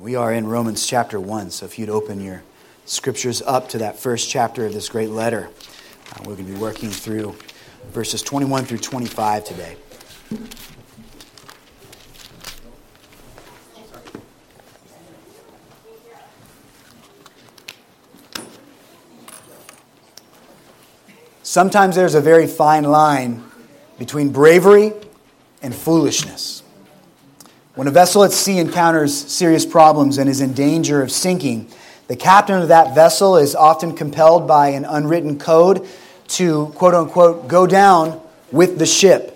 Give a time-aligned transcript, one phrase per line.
[0.00, 2.42] We are in Romans chapter 1, so if you'd open your
[2.86, 6.58] scriptures up to that first chapter of this great letter, uh, we're going to be
[6.58, 7.36] working through
[7.90, 9.76] verses 21 through 25 today.
[21.42, 23.44] Sometimes there's a very fine line
[23.98, 24.94] between bravery
[25.60, 26.62] and foolishness.
[27.80, 31.66] When a vessel at sea encounters serious problems and is in danger of sinking,
[32.08, 35.88] the captain of that vessel is often compelled by an unwritten code
[36.28, 38.20] to, quote unquote, go down
[38.52, 39.34] with the ship.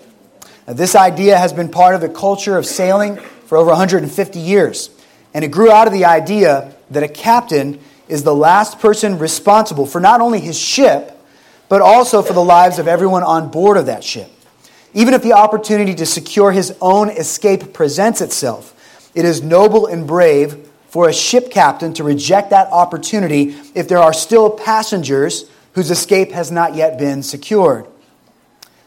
[0.67, 4.91] Now, this idea has been part of the culture of sailing for over 150 years,
[5.33, 9.87] and it grew out of the idea that a captain is the last person responsible
[9.87, 11.19] for not only his ship,
[11.67, 14.29] but also for the lives of everyone on board of that ship.
[14.95, 18.71] Even if the opportunity to secure his own escape presents itself,
[19.13, 23.99] it is noble and brave for a ship captain to reject that opportunity if there
[23.99, 27.85] are still passengers whose escape has not yet been secured.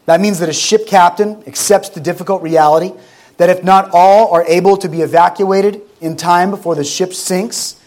[0.07, 2.91] That means that a ship captain accepts the difficult reality
[3.37, 7.79] that if not all are able to be evacuated in time before the ship sinks,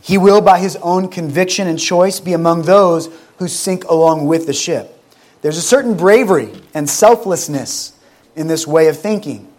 [0.00, 4.46] he will, by his own conviction and choice, be among those who sink along with
[4.46, 4.99] the ship.
[5.42, 7.92] There's a certain bravery and selflessness
[8.36, 9.50] in this way of thinking.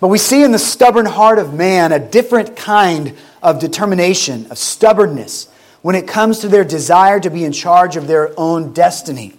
[0.00, 4.58] But we see in the stubborn heart of man a different kind of determination, of
[4.58, 5.48] stubbornness,
[5.82, 9.34] when it comes to their desire to be in charge of their own destiny.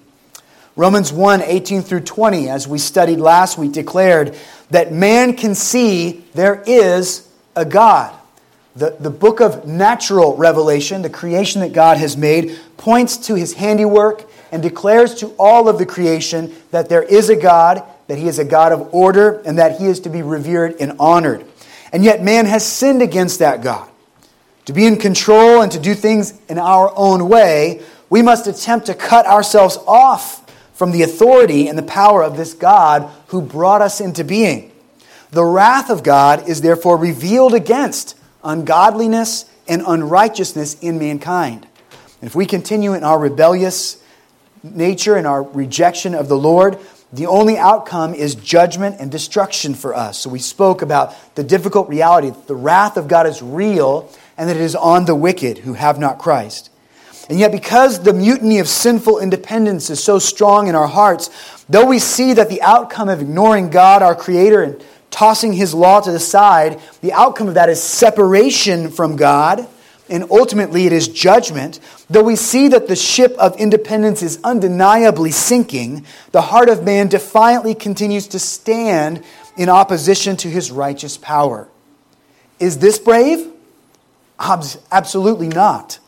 [0.75, 4.37] Romans 1 18 through 20, as we studied last week, declared
[4.71, 8.13] that man can see there is a God.
[8.75, 13.53] The, the book of natural revelation, the creation that God has made, points to his
[13.53, 18.27] handiwork and declares to all of the creation that there is a God, that he
[18.27, 21.45] is a God of order, and that he is to be revered and honored.
[21.91, 23.89] And yet man has sinned against that God.
[24.65, 28.87] To be in control and to do things in our own way, we must attempt
[28.87, 30.41] to cut ourselves off
[30.73, 34.71] from the authority and the power of this God who brought us into being.
[35.31, 41.67] The wrath of God is therefore revealed against ungodliness and unrighteousness in mankind.
[42.21, 44.01] And if we continue in our rebellious
[44.73, 46.79] nature and our rejection of the Lord,
[47.13, 50.19] the only outcome is judgment and destruction for us.
[50.19, 54.49] So we spoke about the difficult reality that the wrath of God is real and
[54.49, 56.71] that it is on the wicked who have not Christ.
[57.29, 61.29] And yet, because the mutiny of sinful independence is so strong in our hearts,
[61.69, 66.01] though we see that the outcome of ignoring God, our Creator, and tossing His law
[66.01, 69.67] to the side, the outcome of that is separation from God
[70.09, 71.79] and ultimately it is judgment.
[72.09, 77.07] Though we see that the ship of independence is undeniably sinking, the heart of man
[77.07, 79.23] defiantly continues to stand
[79.57, 81.67] in opposition to his righteous power.
[82.59, 83.51] Is this brave?
[84.39, 85.99] Absolutely not.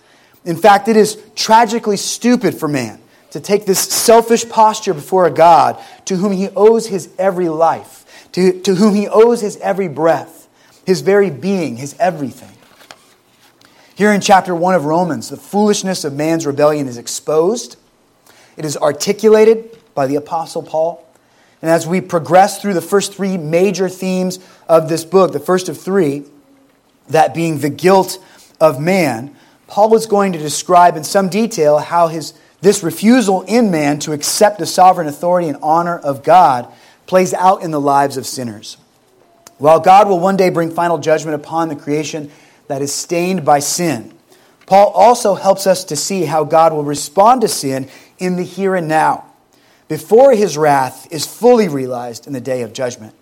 [0.46, 3.00] In fact, it is tragically stupid for man
[3.31, 8.29] to take this selfish posture before a God to whom he owes his every life,
[8.34, 10.47] to, to whom he owes his every breath,
[10.85, 12.56] his very being, his everything.
[13.97, 17.78] Here in chapter 1 of Romans, the foolishness of man's rebellion is exposed.
[18.56, 21.03] It is articulated by the Apostle Paul.
[21.63, 24.38] And as we progress through the first three major themes
[24.69, 26.25] of this book, the first of three,
[27.09, 28.24] that being the guilt
[28.62, 29.35] of man,
[29.66, 34.12] Paul is going to describe in some detail how his, this refusal in man to
[34.12, 36.72] accept the sovereign authority and honor of God
[37.08, 38.78] plays out in the lives of sinners.
[39.58, 42.29] While God will one day bring final judgment upon the creation,
[42.67, 44.13] that is stained by sin.
[44.66, 47.89] Paul also helps us to see how God will respond to sin
[48.19, 49.25] in the here and now,
[49.88, 53.16] before his wrath is fully realized in the day of judgment.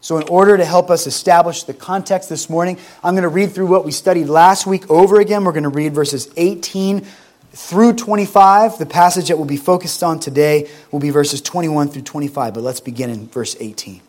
[0.00, 3.52] So, in order to help us establish the context this morning, I'm going to read
[3.52, 5.44] through what we studied last week over again.
[5.44, 7.06] We're going to read verses 18
[7.52, 8.78] through 25.
[8.78, 12.62] The passage that we'll be focused on today will be verses 21 through 25, but
[12.62, 14.00] let's begin in verse 18.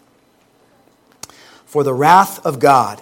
[1.66, 3.02] For the wrath of God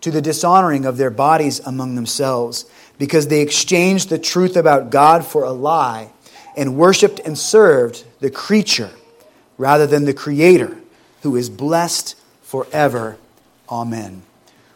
[0.00, 2.64] to the dishonoring of their bodies among themselves,
[2.98, 6.10] because they exchanged the truth about God for a lie
[6.56, 8.90] and worshiped and served the creature
[9.58, 10.76] rather than the Creator,
[11.22, 13.16] who is blessed forever.
[13.68, 14.22] Amen.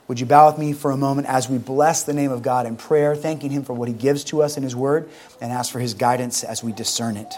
[0.06, 2.66] Would you bow with me for a moment as we bless the name of God
[2.66, 5.08] in prayer, thanking Him for what He gives to us in His Word,
[5.40, 7.34] and ask for His guidance as we discern it?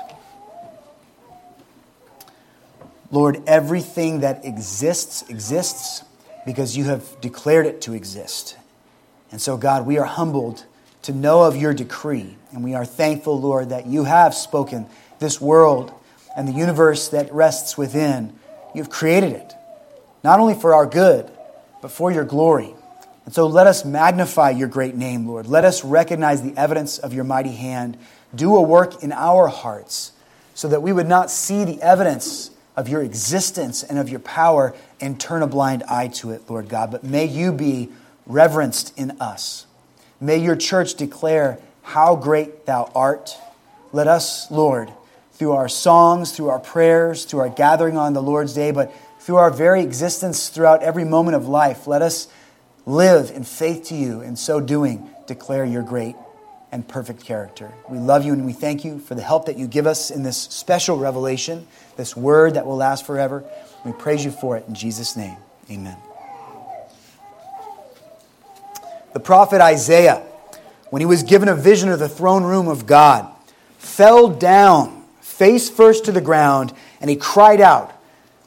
[3.12, 6.02] Lord, everything that exists, exists
[6.46, 8.56] because you have declared it to exist.
[9.30, 10.64] And so, God, we are humbled
[11.02, 12.36] to know of your decree.
[12.52, 14.86] And we are thankful, Lord, that you have spoken
[15.18, 15.92] this world
[16.36, 18.32] and the universe that rests within.
[18.74, 19.52] You've created it,
[20.22, 21.30] not only for our good,
[21.82, 22.74] but for your glory.
[23.24, 25.46] And so let us magnify your great name, Lord.
[25.46, 27.98] Let us recognize the evidence of your mighty hand.
[28.34, 30.12] Do a work in our hearts
[30.54, 34.74] so that we would not see the evidence of your existence and of your power
[35.00, 36.90] and turn a blind eye to it, Lord God.
[36.90, 37.88] But may you be
[38.26, 39.66] reverenced in us.
[40.20, 43.36] May your church declare how great thou art.
[43.92, 44.90] Let us, Lord,
[45.32, 49.36] through our songs, through our prayers, through our gathering on the Lord's day, but through
[49.36, 52.28] our very existence throughout every moment of life, let us
[52.84, 54.20] live in faith to you.
[54.20, 56.16] and so doing, declare your great
[56.72, 57.72] and perfect character.
[57.88, 60.22] We love you and we thank you for the help that you give us in
[60.22, 61.66] this special revelation,
[61.96, 63.44] this word that will last forever.
[63.84, 65.36] We praise you for it in Jesus' name.
[65.70, 65.96] Amen.
[69.12, 70.22] The prophet Isaiah,
[70.90, 73.32] when he was given a vision of the throne room of God,
[73.78, 75.04] fell down
[75.36, 77.92] face first to the ground and he cried out.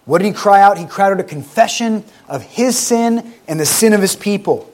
[0.06, 0.78] What did he cry out?
[0.78, 4.72] He cried out a confession of his sin and the sin of his people.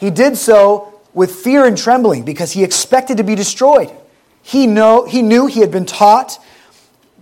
[0.00, 3.90] He did so with fear and trembling because he expected to be destroyed.
[4.42, 6.38] He, know, he knew he had been taught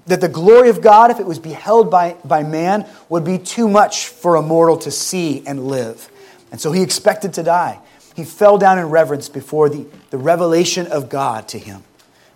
[0.06, 3.68] that the glory of God, if it was beheld by, by man, would be too
[3.68, 6.08] much for a mortal to see and live.
[6.52, 7.80] And so he expected to die.
[8.14, 11.82] He fell down in reverence before the, the revelation of God to him.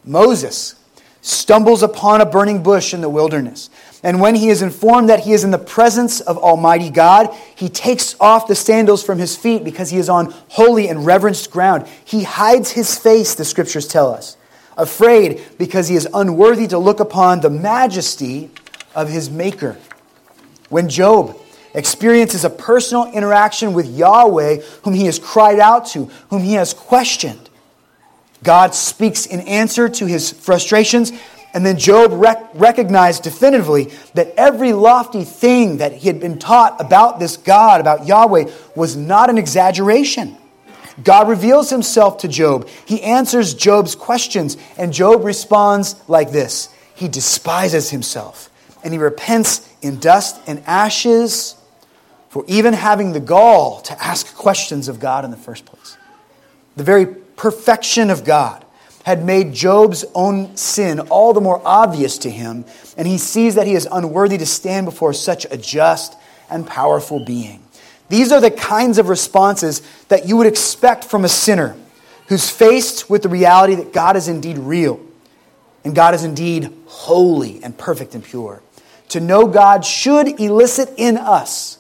[0.05, 0.75] Moses
[1.23, 3.71] stumbles upon a burning bush in the wilderness.
[4.03, 7.69] And when he is informed that he is in the presence of Almighty God, he
[7.69, 11.87] takes off the sandals from his feet because he is on holy and reverenced ground.
[12.05, 14.39] He hides his face, the scriptures tell us,
[14.77, 18.51] afraid because he is unworthy to look upon the majesty
[18.95, 19.77] of his Maker.
[20.71, 21.37] When Job
[21.75, 26.73] experiences a personal interaction with Yahweh, whom he has cried out to, whom he has
[26.73, 27.51] questioned,
[28.43, 31.13] God speaks in answer to his frustrations.
[31.53, 36.81] And then Job rec- recognized definitively that every lofty thing that he had been taught
[36.81, 40.37] about this God, about Yahweh, was not an exaggeration.
[41.03, 42.69] God reveals himself to Job.
[42.87, 48.51] He answers Job's questions, and Job responds like this He despises himself,
[48.85, 51.57] and he repents in dust and ashes
[52.29, 55.97] for even having the gall to ask questions of God in the first place.
[56.77, 58.65] The very perfection of God
[59.05, 62.65] had made Job's own sin all the more obvious to him,
[62.97, 66.17] and he sees that he is unworthy to stand before such a just
[66.51, 67.63] and powerful being.
[68.09, 71.77] These are the kinds of responses that you would expect from a sinner
[72.29, 75.01] who's faced with the reality that God is indeed real
[75.85, 78.63] and God is indeed holy and perfect and pure.
[79.11, 81.79] To know God should elicit in us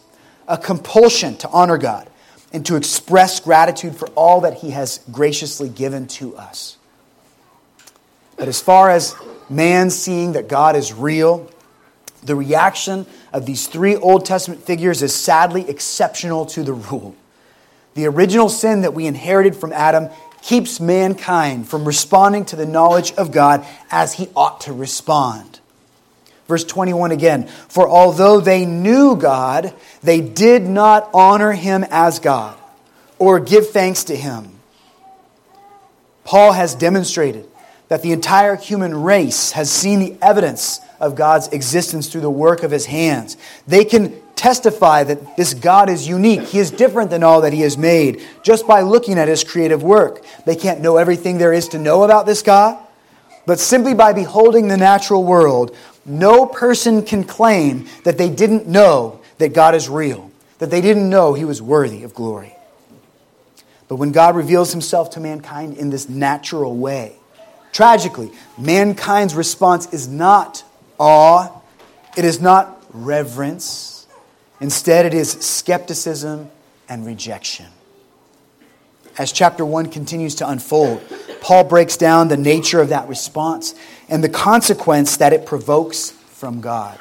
[0.48, 2.08] a compulsion to honor God
[2.52, 6.76] and to express gratitude for all that He has graciously given to us.
[8.40, 9.14] But as far as
[9.50, 11.50] man seeing that God is real,
[12.22, 13.04] the reaction
[13.34, 17.14] of these three Old Testament figures is sadly exceptional to the rule.
[17.92, 20.08] The original sin that we inherited from Adam
[20.40, 25.60] keeps mankind from responding to the knowledge of God as he ought to respond.
[26.48, 32.56] Verse 21 again For although they knew God, they did not honor him as God
[33.18, 34.48] or give thanks to him.
[36.24, 37.49] Paul has demonstrated
[37.90, 42.62] that the entire human race has seen the evidence of God's existence through the work
[42.62, 43.36] of his hands.
[43.66, 46.42] They can testify that this God is unique.
[46.42, 49.82] He is different than all that he has made just by looking at his creative
[49.82, 50.24] work.
[50.46, 52.78] They can't know everything there is to know about this God,
[53.44, 59.20] but simply by beholding the natural world, no person can claim that they didn't know
[59.38, 62.54] that God is real, that they didn't know he was worthy of glory.
[63.88, 67.16] But when God reveals himself to mankind in this natural way,
[67.72, 70.64] tragically, mankind's response is not
[70.98, 71.48] awe,
[72.16, 74.06] it is not reverence.
[74.60, 76.50] Instead, it is skepticism
[76.88, 77.66] and rejection.
[79.18, 81.02] As chapter 1 continues to unfold,
[81.40, 83.74] Paul breaks down the nature of that response
[84.08, 86.98] and the consequence that it provokes from God.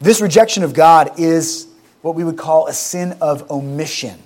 [0.00, 1.66] This rejection of God is
[2.02, 4.20] what we would call a sin of omission.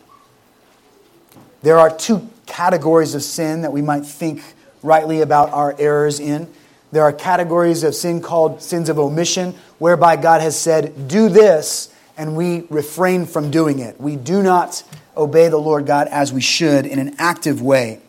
[1.63, 4.43] There are two categories of sin that we might think
[4.82, 6.49] rightly about our errors in.
[6.90, 11.92] There are categories of sin called sins of omission, whereby God has said, Do this,
[12.16, 14.00] and we refrain from doing it.
[14.00, 14.82] We do not
[15.16, 18.00] obey the Lord God as we should in an active way.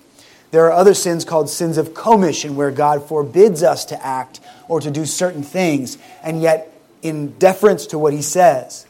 [0.51, 4.79] There are other sins called sins of commission, where God forbids us to act or
[4.81, 8.85] to do certain things, and yet, in deference to what He says,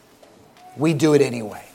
[0.78, 1.66] we do it anyway.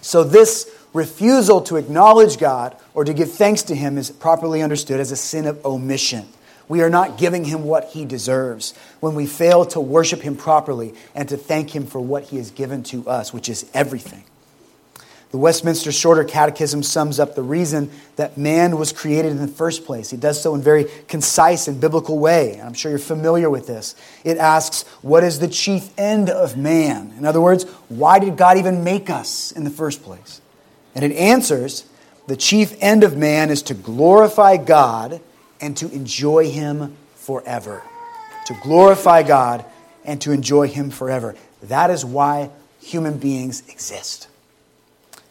[0.00, 5.00] So, this refusal to acknowledge God or to give thanks to Him is properly understood
[5.00, 6.28] as a sin of omission.
[6.68, 10.94] We are not giving Him what He deserves when we fail to worship Him properly
[11.14, 14.24] and to thank Him for what He has given to us, which is everything.
[15.34, 19.84] The Westminster Shorter Catechism sums up the reason that man was created in the first
[19.84, 20.08] place.
[20.08, 22.60] He does so in very concise and biblical way.
[22.60, 23.96] I'm sure you're familiar with this.
[24.22, 27.12] It asks, What is the chief end of man?
[27.18, 30.40] In other words, why did God even make us in the first place?
[30.94, 31.84] And it answers
[32.26, 35.20] the chief end of man is to glorify God
[35.60, 37.82] and to enjoy Him forever.
[38.46, 39.64] To glorify God
[40.04, 41.34] and to enjoy Him forever.
[41.64, 42.50] That is why
[42.80, 44.28] human beings exist.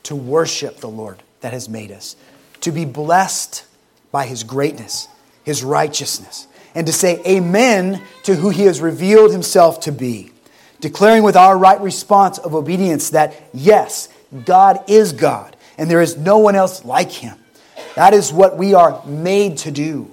[0.04, 2.16] To worship the Lord that has made us,
[2.62, 3.66] to be blessed
[4.12, 5.08] by His greatness,
[5.44, 10.32] His righteousness, and to say amen to who He has revealed Himself to be.
[10.80, 14.10] Declaring with our right response of obedience that, yes,
[14.46, 17.38] God is God and there is no one else like him.
[17.96, 20.10] That is what we are made to do.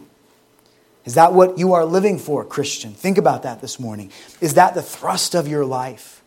[1.05, 2.93] Is that what you are living for, Christian?
[2.93, 4.13] Think about that this morning.
[4.41, 6.23] Is that the thrust of your life?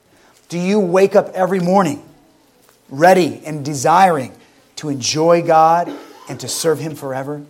[0.50, 2.04] Do you wake up every morning
[2.90, 4.34] ready and desiring
[4.78, 5.92] to enjoy God
[6.28, 7.44] and to serve Him forever?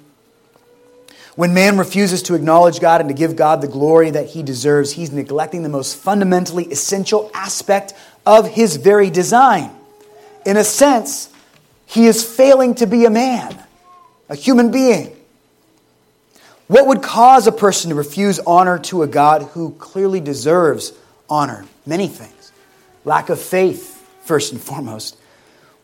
[1.36, 4.92] When man refuses to acknowledge God and to give God the glory that he deserves,
[4.92, 7.94] he's neglecting the most fundamentally essential aspect
[8.26, 9.72] of his very design.
[10.46, 11.33] In a sense,
[11.86, 13.58] he is failing to be a man,
[14.30, 15.16] a human being.
[16.68, 20.94] What would cause a person to refuse honor to a God who clearly deserves
[21.30, 21.66] honor?
[21.86, 22.52] Many things.
[23.06, 25.18] Lack of faith, first and foremost.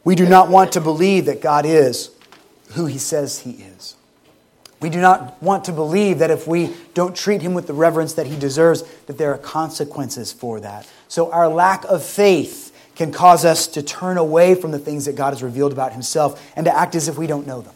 [0.03, 2.12] We do not want to believe that God is
[2.72, 3.96] who he says he is.
[4.82, 8.13] We do not want to believe that if we don't treat him with the reverence
[8.13, 10.88] that he deserves, that there are consequences for that.
[11.10, 12.68] So our lack of faith
[13.00, 16.46] can cause us to turn away from the things that God has revealed about himself
[16.58, 17.74] and to act as if we don't know them.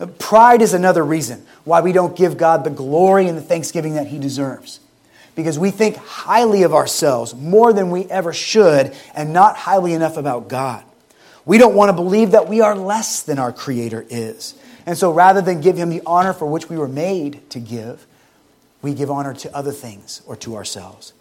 [0.00, 3.94] Uh, pride is another reason why we don't give God the glory and the thanksgiving
[3.94, 4.80] that he deserves.
[5.36, 10.16] Because we think highly of ourselves more than we ever should and not highly enough
[10.16, 10.82] about God.
[11.44, 14.56] We don't want to believe that we are less than our Creator is.
[14.84, 18.04] And so rather than give him the honor for which we were made to give,
[18.82, 21.12] we give honor to other things or to ourselves.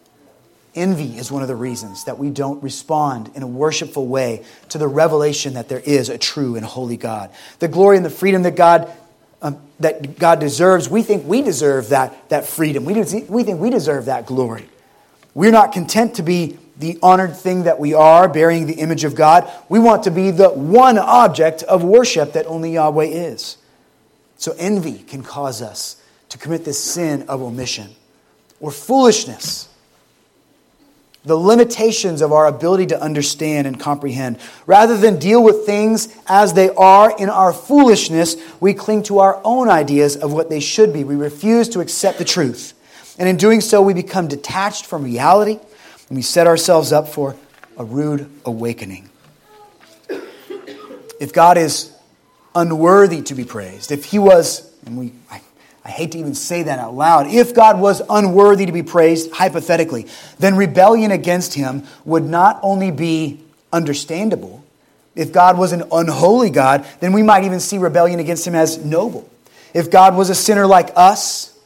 [0.76, 4.80] Envy is one of the reasons that we don't respond in a worshipful way to
[4.80, 7.30] the revelation that there is a true and holy God.
[7.60, 8.92] The glory and the freedom that God,
[9.44, 12.86] um, that God deserves, we think we deserve that, that freedom.
[12.86, 14.68] We, do, we think we deserve that glory.
[15.36, 19.14] We're not content to be the honored thing that we are, bearing the image of
[19.14, 19.52] God.
[19.70, 23.58] We want to be the one object of worship that only Yahweh is.
[24.38, 27.92] So envy can cause us to commit this sin of omission
[28.60, 29.70] or foolishness
[31.26, 34.38] the limitations of our ability to understand and comprehend.
[34.66, 39.40] Rather than deal with things as they are in our foolishness, we cling to our
[39.44, 41.04] own ideas of what they should be.
[41.04, 42.74] We refuse to accept the truth.
[43.18, 45.60] And in doing so, we become detached from reality
[46.10, 47.36] and we set ourselves up for
[47.78, 49.10] a rude awakening.
[51.20, 51.96] If God is
[52.54, 55.42] unworthy to be praised, if He was, and we, I
[55.86, 57.28] I hate to even say that out loud.
[57.28, 60.08] If God was unworthy to be praised, hypothetically,
[60.40, 64.64] then rebellion against him would not only be understandable,
[65.16, 68.84] if God was an unholy God, then we might even see rebellion against him as
[68.84, 69.30] noble.
[69.74, 71.58] If God was a sinner like us,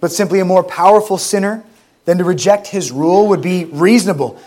[0.00, 1.64] but simply a more powerful sinner,
[2.04, 4.38] then to reject his rule would be reasonable.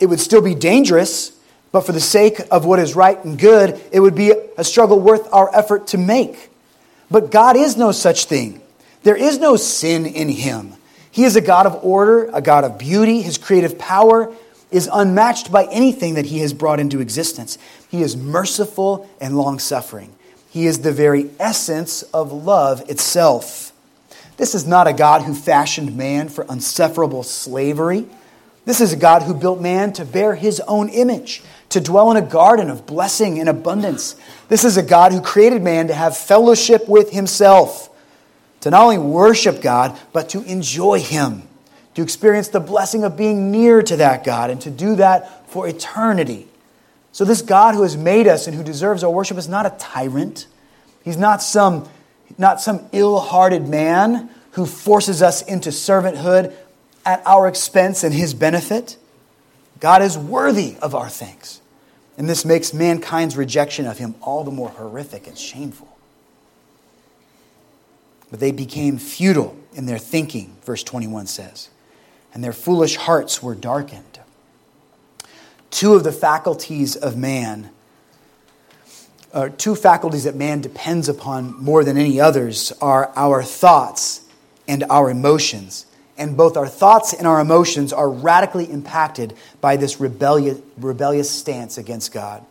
[0.00, 1.32] It would still be dangerous,
[1.72, 5.00] but for the sake of what is right and good, it would be a struggle
[5.00, 6.47] worth our effort to make.
[7.10, 8.60] But God is no such thing.
[9.02, 10.74] There is no sin in him.
[11.10, 13.22] He is a God of order, a God of beauty.
[13.22, 14.32] His creative power
[14.70, 17.58] is unmatched by anything that he has brought into existence.
[17.88, 20.14] He is merciful and long suffering.
[20.50, 23.72] He is the very essence of love itself.
[24.36, 28.06] This is not a God who fashioned man for unsufferable slavery.
[28.64, 32.16] This is a God who built man to bear his own image, to dwell in
[32.16, 34.16] a garden of blessing and abundance.
[34.48, 37.90] This is a God who created man to have fellowship with himself,
[38.60, 41.42] to not only worship God, but to enjoy him,
[41.94, 45.68] to experience the blessing of being near to that God, and to do that for
[45.68, 46.48] eternity.
[47.12, 49.70] So, this God who has made us and who deserves our worship is not a
[49.78, 50.46] tyrant.
[51.02, 51.88] He's not some,
[52.36, 56.54] not some ill hearted man who forces us into servanthood
[57.04, 58.96] at our expense and his benefit.
[59.80, 61.60] God is worthy of our thanks.
[62.16, 65.96] And this makes mankind's rejection of him all the more horrific and shameful.
[68.30, 71.70] But they became futile in their thinking, verse 21 says,
[72.34, 74.20] and their foolish hearts were darkened.
[75.70, 77.70] Two of the faculties of man,
[79.32, 84.22] or two faculties that man depends upon more than any others, are our thoughts
[84.66, 85.86] and our emotions
[86.18, 92.12] and both our thoughts and our emotions are radically impacted by this rebellious, stance against
[92.12, 92.44] God.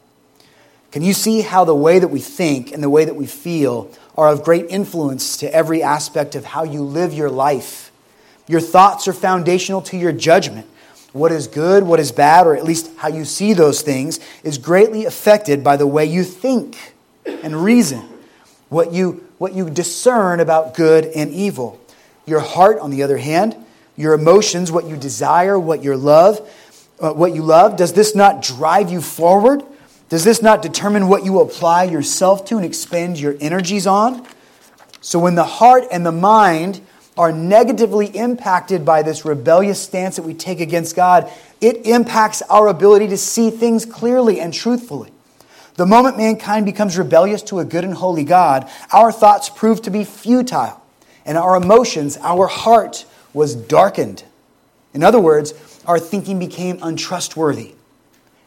[0.92, 3.92] Can you see how the way that we think and the way that we feel
[4.18, 7.92] are of great influence to every aspect of how you live your life?
[8.48, 10.66] Your thoughts are foundational to your judgment.
[11.12, 14.58] What is good, what is bad, or at least how you see those things, is
[14.58, 16.94] greatly affected by the way you think
[17.26, 18.08] and reason,
[18.70, 21.80] what you, what you discern about good and evil.
[22.28, 23.56] Your heart, on the other hand,
[23.96, 26.40] your emotions, what you desire, what you love,
[27.00, 29.64] uh, what you love, does this not drive you forward?
[30.10, 34.28] Does this not determine what you apply yourself to and expend your energies on?
[35.00, 36.82] So when the heart and the mind
[37.18, 41.32] are negatively impacted by this rebellious stance that we take against God,
[41.62, 45.12] it impacts our ability to see things clearly and truthfully.
[45.76, 49.90] The moment mankind becomes rebellious to a good and holy God, our thoughts prove to
[49.90, 50.82] be futile
[51.28, 54.24] and our emotions, our heart was darkened.
[54.94, 55.54] In other words,
[55.86, 57.76] our thinking became untrustworthy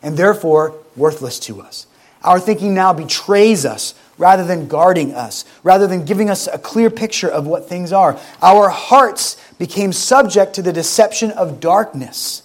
[0.02, 1.86] and therefore worthless to us.
[2.24, 6.90] Our thinking now betrays us rather than guarding us, rather than giving us a clear
[6.90, 8.18] picture of what things are.
[8.42, 12.42] Our hearts became subject to the deception of darkness.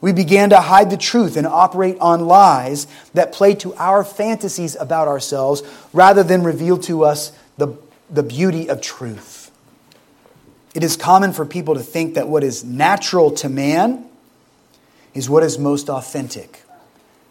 [0.00, 4.76] We began to hide the truth and operate on lies that play to our fantasies
[4.76, 5.62] about ourselves
[5.92, 7.76] rather than reveal to us the,
[8.08, 9.37] the beauty of truth.
[10.74, 14.04] It is common for people to think that what is natural to man
[15.14, 16.62] is what is most authentic.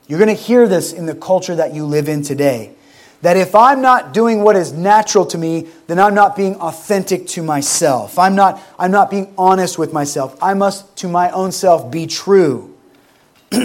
[0.08, 2.74] You're going to hear this in the culture that you live in today.
[3.22, 7.28] That if I'm not doing what is natural to me, then I'm not being authentic
[7.28, 8.20] to myself.
[8.20, 10.38] I'm not, I'm not being honest with myself.
[10.42, 12.76] I must, to my own self, be true.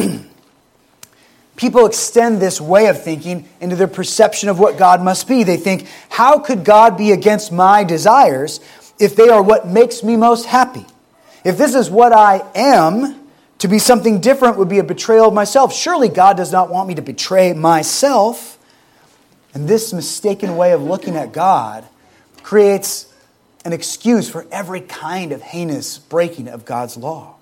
[1.57, 5.45] People extend this way of thinking into their perception of what God must be.
[5.45, 8.59] They think, how could God be against my desires
[9.03, 10.87] if they are what makes me most happy.
[11.45, 13.19] If this is what I am,
[13.59, 15.75] to be something different would be a betrayal of myself.
[15.75, 18.59] Surely God does not want me to betray myself.
[19.55, 21.85] And this mistaken way of looking at God
[22.45, 23.13] creates
[23.65, 27.35] an excuse for every kind of heinous breaking of God's law.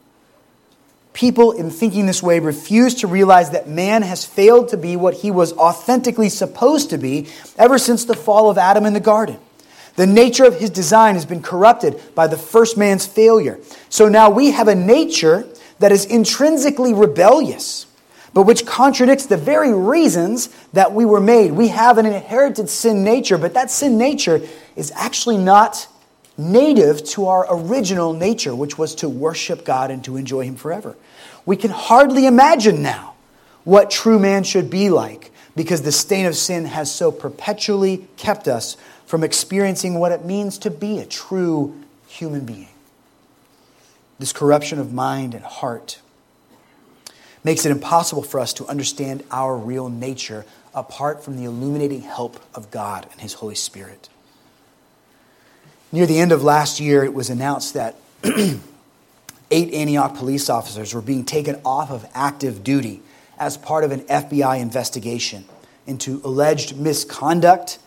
[1.13, 5.13] People, in thinking this way, refuse to realize that man has failed to be what
[5.13, 9.39] he was authentically supposed to be ever since the fall of Adam in the garden.
[9.97, 13.59] The nature of his design has been corrupted by the first man's failure.
[13.89, 15.47] So now we have a nature
[15.79, 17.87] that is intrinsically rebellious,
[18.33, 21.53] but which contradicts the very reasons that we were made.
[21.53, 24.41] We have an inherited sin nature, but that sin nature
[24.77, 25.89] is actually not
[26.39, 30.97] native to our original nature, which was to worship God and to enjoy Him forever.
[31.45, 33.15] We can hardly imagine now
[33.65, 38.49] what true man should be like because the stain of sin has so perpetually kept
[38.49, 38.77] us
[39.11, 41.75] from experiencing what it means to be a true
[42.07, 42.69] human being.
[44.21, 45.99] This corruption of mind and heart
[47.43, 52.39] makes it impossible for us to understand our real nature apart from the illuminating help
[52.55, 54.09] of God and His Holy Spirit.
[55.91, 61.03] Near the end of last year, it was announced that eight Antioch police officers were
[61.03, 63.03] being taken off of active duty
[63.41, 65.47] as part of an FBI investigation
[65.85, 67.81] into alleged misconduct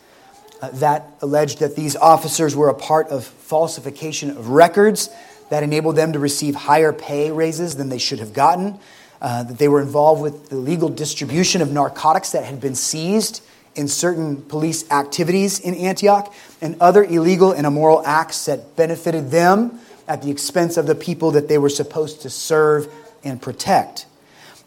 [0.64, 5.10] uh, that alleged that these officers were a part of falsification of records
[5.50, 8.80] that enabled them to receive higher pay raises than they should have gotten,
[9.22, 13.44] uh, that they were involved with the legal distribution of narcotics that had been seized
[13.76, 19.82] in certain police activities in Antioch, and other illegal and immoral acts that benefited them
[20.08, 22.88] at the expense of the people that they were supposed to serve
[23.22, 24.06] and protect.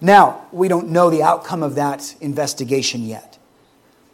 [0.03, 3.37] Now, we don't know the outcome of that investigation yet.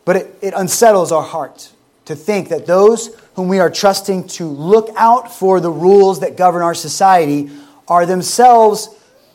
[0.05, 1.72] But it, it unsettles our heart
[2.05, 6.37] to think that those whom we are trusting to look out for the rules that
[6.37, 7.51] govern our society
[7.89, 8.89] are themselves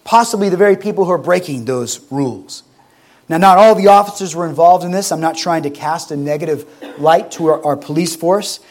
[0.04, 2.64] possibly the very people who are breaking those rules.
[3.30, 5.12] Now, not all the officers were involved in this.
[5.12, 6.66] I'm not trying to cast a negative
[6.98, 8.62] light to our, our police force.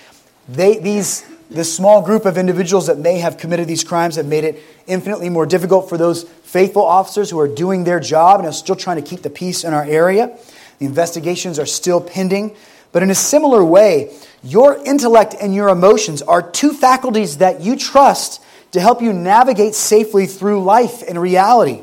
[0.49, 4.45] They, these, this small group of individuals that may have committed these crimes have made
[4.45, 8.53] it infinitely more difficult for those faithful officers who are doing their job and are
[8.53, 10.39] still trying to keep the peace in our area.
[10.79, 12.57] The investigations are still pending.
[12.97, 14.11] But in a similar way,
[14.43, 19.75] your intellect and your emotions are two faculties that you trust to help you navigate
[19.75, 21.83] safely through life and reality.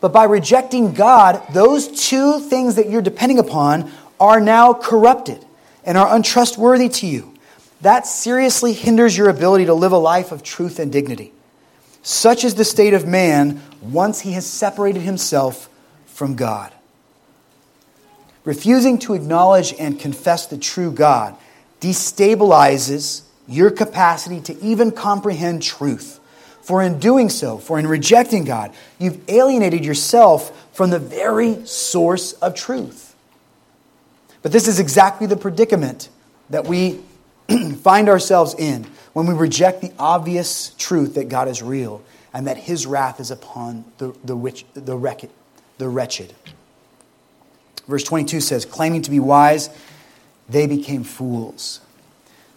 [0.00, 5.46] But by rejecting God, those two things that you're depending upon are now corrupted
[5.84, 7.32] and are untrustworthy to you.
[7.82, 11.32] That seriously hinders your ability to live a life of truth and dignity.
[12.02, 15.70] Such is the state of man once he has separated himself
[16.06, 16.72] from God.
[18.48, 21.36] Refusing to acknowledge and confess the true God
[21.82, 26.18] destabilizes your capacity to even comprehend truth.
[26.62, 32.32] For in doing so, for in rejecting God, you've alienated yourself from the very source
[32.32, 33.14] of truth.
[34.40, 36.08] But this is exactly the predicament
[36.48, 37.00] that we
[37.82, 42.56] find ourselves in when we reject the obvious truth that God is real and that
[42.56, 45.28] his wrath is upon the, the, rich, the, wretched,
[45.76, 46.32] the wretched.
[47.88, 49.70] Verse 22 says, claiming to be wise,
[50.48, 51.80] they became fools.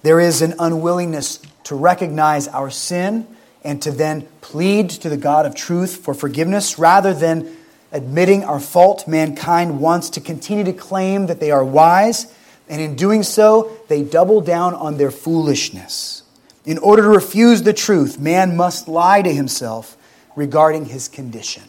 [0.04, 3.26] There is an unwillingness to recognize our sin
[3.64, 7.56] and to then plead to the God of truth for forgiveness rather than
[7.92, 9.08] admitting our fault.
[9.08, 12.34] Mankind wants to continue to claim that they are wise,
[12.68, 16.24] and in doing so, they double down on their foolishness.
[16.66, 19.98] In order to refuse the truth, man must lie to himself
[20.36, 21.64] regarding his condition.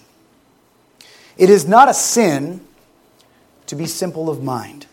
[1.37, 2.61] It is not a sin
[3.72, 4.87] to be simple of mind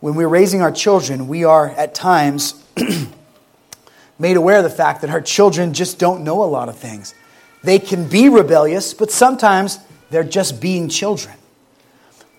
[0.00, 2.62] when we're raising our children, we are at times
[4.18, 7.14] made aware of the fact that our children just don't know a lot of things.
[7.62, 11.34] They can be rebellious, but sometimes they're just being children.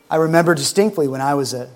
[0.09, 1.69] I remember distinctly when I was a,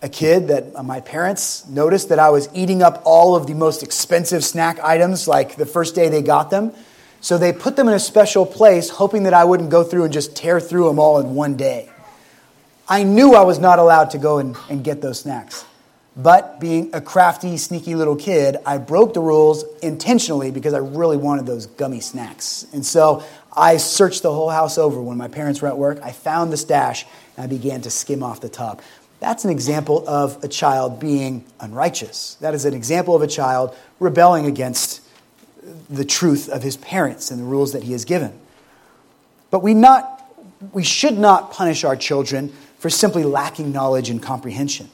[0.00, 3.82] a kid that my parents noticed that I was eating up all of the most
[3.82, 6.72] expensive snack items like the first day they got them.
[7.20, 10.12] So they put them in a special place, hoping that I wouldn't go through and
[10.12, 11.90] just tear through them all in one day.
[12.88, 15.64] I knew I was not allowed to go and, and get those snacks.
[16.16, 21.16] But being a crafty, sneaky little kid, I broke the rules intentionally because I really
[21.16, 22.66] wanted those gummy snacks.
[22.72, 25.98] And so I searched the whole house over when my parents were at work.
[26.02, 27.04] I found the stash
[27.36, 28.80] and I began to skim off the top.
[29.18, 32.36] That's an example of a child being unrighteous.
[32.36, 35.00] That is an example of a child rebelling against
[35.88, 38.38] the truth of his parents and the rules that he has given.
[39.50, 40.30] But we, not,
[40.72, 42.52] we should not punish our children
[42.84, 44.90] for simply lacking knowledge and comprehension.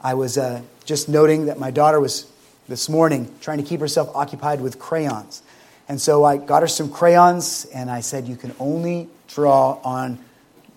[0.00, 2.30] I was uh, just noting that my daughter was
[2.68, 5.42] this morning trying to keep herself occupied with crayons.
[5.88, 10.20] And so I got her some crayons and I said, You can only draw on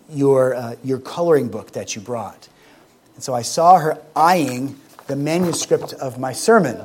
[0.09, 2.47] your, uh, your coloring book that you brought.
[3.13, 6.77] And so I saw her eyeing the manuscript of my sermon.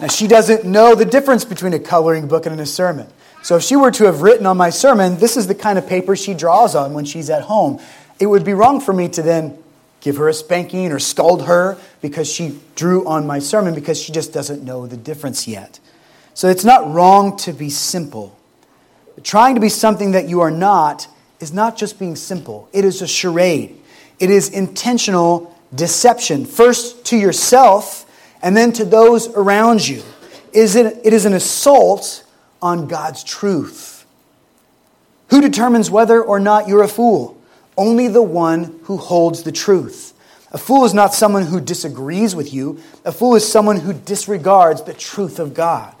[0.00, 3.06] Now, she doesn't know the difference between a coloring book and a sermon.
[3.44, 5.86] So, if she were to have written on my sermon, this is the kind of
[5.86, 7.80] paper she draws on when she's at home.
[8.18, 9.58] It would be wrong for me to then
[10.00, 14.12] give her a spanking or scold her because she drew on my sermon because she
[14.12, 15.80] just doesn't know the difference yet.
[16.34, 18.38] So it's not wrong to be simple.
[19.14, 21.08] But trying to be something that you are not
[21.40, 23.78] is not just being simple, it is a charade.
[24.18, 28.04] It is intentional deception, first to yourself
[28.42, 30.02] and then to those around you.
[30.52, 32.24] It is an assault
[32.62, 34.06] on God's truth.
[35.28, 37.35] Who determines whether or not you're a fool?
[37.76, 40.14] Only the one who holds the truth.
[40.52, 44.82] A fool is not someone who disagrees with you, a fool is someone who disregards
[44.82, 45.94] the truth of God.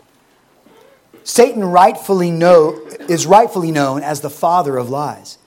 [1.24, 5.38] Satan rightfully know, is rightfully known as the father of lies.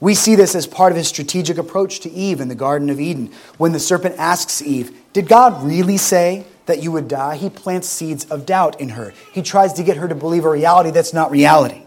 [0.00, 3.00] We see this as part of his strategic approach to Eve in the Garden of
[3.00, 3.32] Eden.
[3.56, 7.36] When the serpent asks Eve, Did God really say that you would die?
[7.36, 9.12] He plants seeds of doubt in her.
[9.32, 11.82] He tries to get her to believe a reality that's not reality.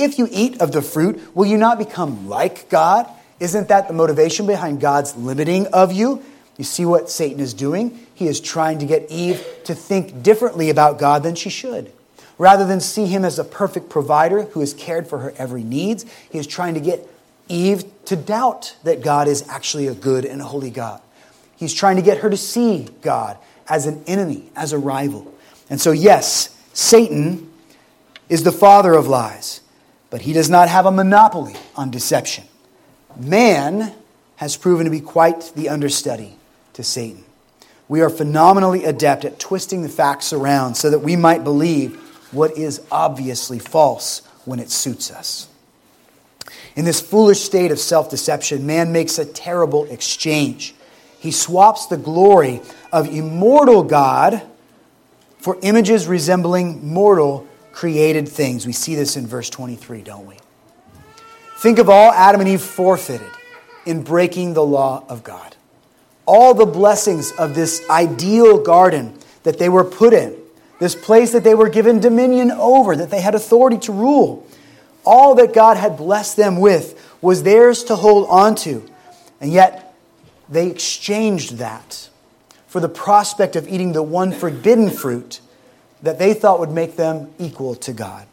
[0.00, 3.06] If you eat of the fruit, will you not become like God?
[3.38, 6.22] Isn't that the motivation behind God's limiting of you?
[6.56, 8.06] You see what Satan is doing?
[8.14, 11.92] He is trying to get Eve to think differently about God than she should.
[12.38, 16.06] Rather than see him as a perfect provider who has cared for her every needs,
[16.30, 17.06] he is trying to get
[17.48, 21.02] Eve to doubt that God is actually a good and holy God.
[21.56, 23.36] He's trying to get her to see God
[23.68, 25.30] as an enemy, as a rival.
[25.68, 27.50] And so, yes, Satan
[28.30, 29.60] is the father of lies
[30.10, 32.44] but he does not have a monopoly on deception.
[33.16, 33.92] Man
[34.36, 36.36] has proven to be quite the understudy
[36.74, 37.24] to Satan.
[37.88, 41.96] We are phenomenally adept at twisting the facts around so that we might believe
[42.32, 45.48] what is obviously false when it suits us.
[46.76, 50.74] In this foolish state of self deception, man makes a terrible exchange.
[51.18, 54.42] He swaps the glory of immortal God
[55.38, 58.66] for images resembling mortal created things.
[58.66, 60.36] We see this in verse 23, don't we?
[61.58, 63.30] Think of all Adam and Eve forfeited
[63.84, 65.56] in breaking the law of God.
[66.26, 70.36] All the blessings of this ideal garden that they were put in,
[70.78, 74.46] this place that they were given dominion over, that they had authority to rule.
[75.04, 78.86] All that God had blessed them with was theirs to hold on to.
[79.40, 79.94] And yet,
[80.48, 82.08] they exchanged that
[82.66, 85.40] for the prospect of eating the one forbidden fruit
[86.02, 88.26] that they thought would make them equal to God.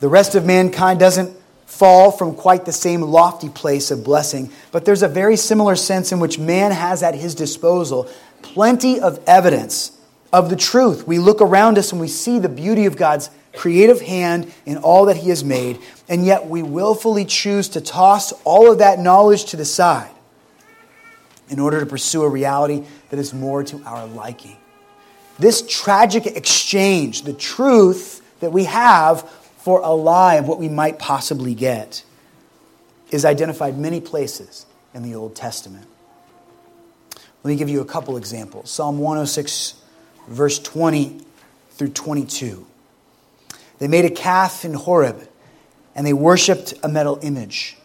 [0.00, 4.84] The rest of mankind doesn't fall from quite the same lofty place of blessing, but
[4.84, 8.08] there's a very similar sense in which man has at his disposal
[8.42, 9.92] plenty of evidence
[10.32, 11.06] of the truth.
[11.06, 15.06] We look around us and we see the beauty of God's creative hand in all
[15.06, 19.46] that He has made, and yet we willfully choose to toss all of that knowledge
[19.46, 20.10] to the side
[21.48, 24.56] in order to pursue a reality that is more to our liking.
[25.38, 30.98] This tragic exchange, the truth that we have for a lie of what we might
[30.98, 32.04] possibly get,
[33.10, 35.86] is identified many places in the Old Testament.
[37.42, 38.70] Let me give you a couple examples.
[38.70, 39.74] Psalm 106,
[40.28, 41.20] verse 20
[41.72, 42.66] through 22.
[43.78, 45.28] They made a calf in Horeb,
[45.94, 47.76] and they worshiped a metal image.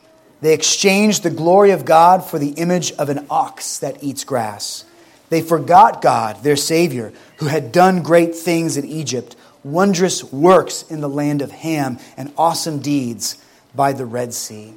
[0.42, 4.86] They exchanged the glory of God for the image of an ox that eats grass.
[5.30, 11.02] They forgot God, their Savior, who had done great things in Egypt, wondrous works in
[11.02, 13.38] the land of Ham, and awesome deeds
[13.76, 14.74] by the Red Sea.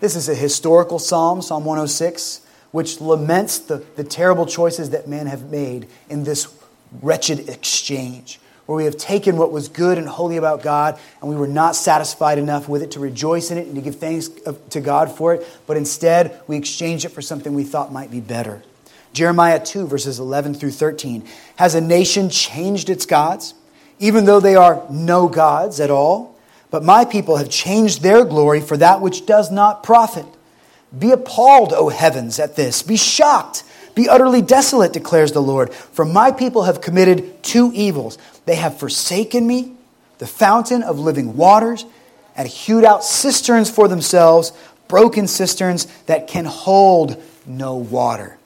[0.00, 2.40] This is a historical psalm, Psalm 106,
[2.72, 6.52] which laments the, the terrible choices that men have made in this
[7.00, 11.36] wretched exchange where we have taken what was good and holy about God and we
[11.36, 14.28] were not satisfied enough with it to rejoice in it and to give thanks
[14.70, 18.20] to God for it, but instead we exchanged it for something we thought might be
[18.20, 18.62] better.
[19.16, 21.26] Jeremiah 2, verses 11 through 13.
[21.56, 23.54] Has a nation changed its gods,
[23.98, 26.38] even though they are no gods at all?
[26.70, 30.26] But my people have changed their glory for that which does not profit.
[30.96, 32.82] Be appalled, O heavens, at this.
[32.82, 33.64] Be shocked
[33.96, 38.18] be utterly desolate, declares the Lord, for my people have committed two evils.
[38.44, 39.72] They have forsaken me,
[40.18, 41.86] the fountain of living waters,
[42.36, 44.52] and hewed out cisterns for themselves,
[44.86, 48.36] broken cisterns that can hold no water.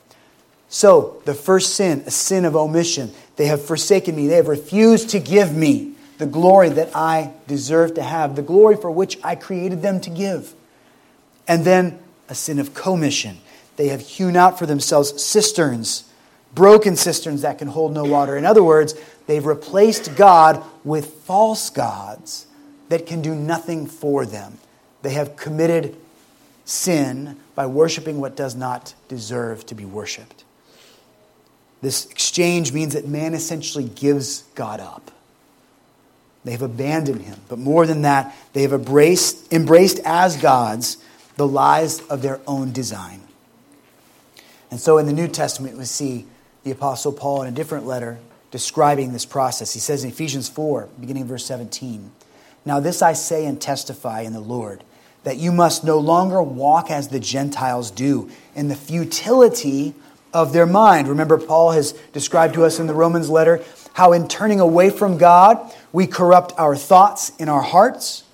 [0.72, 4.28] So, the first sin, a sin of omission, they have forsaken me.
[4.28, 8.76] They have refused to give me the glory that I deserve to have, the glory
[8.76, 10.54] for which I created them to give.
[11.48, 13.38] And then a sin of commission.
[13.76, 16.04] They have hewn out for themselves cisterns,
[16.54, 18.36] broken cisterns that can hold no water.
[18.36, 18.94] In other words,
[19.26, 22.46] they've replaced God with false gods
[22.90, 24.58] that can do nothing for them.
[25.02, 25.96] They have committed
[26.64, 30.44] sin by worshiping what does not deserve to be worshiped.
[31.82, 35.10] This exchange means that man essentially gives God up.
[36.44, 37.38] They have abandoned him.
[37.48, 40.96] But more than that, they have embraced, embraced as gods
[41.36, 43.20] the lies of their own design.
[44.70, 46.26] And so in the New Testament, we see
[46.64, 48.18] the Apostle Paul in a different letter
[48.50, 49.72] describing this process.
[49.72, 52.10] He says in Ephesians 4, beginning verse 17,
[52.64, 54.84] Now this I say and testify in the Lord,
[55.24, 59.94] that you must no longer walk as the Gentiles do, in the futility
[60.32, 61.08] of their mind.
[61.08, 63.62] Remember, Paul has described to us in the Romans letter
[63.92, 65.58] how in turning away from God,
[65.92, 68.24] we corrupt our thoughts in our hearts.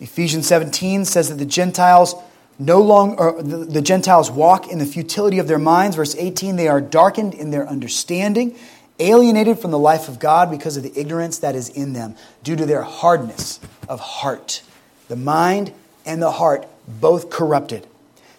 [0.00, 2.14] Ephesians 17 says that the Gentiles
[2.58, 5.96] no longer the, the Gentiles walk in the futility of their minds.
[5.96, 8.54] Verse 18, they are darkened in their understanding,
[8.98, 12.56] alienated from the life of God because of the ignorance that is in them, due
[12.56, 14.62] to their hardness of heart.
[15.08, 15.72] The mind
[16.04, 17.86] and the heart both corrupted.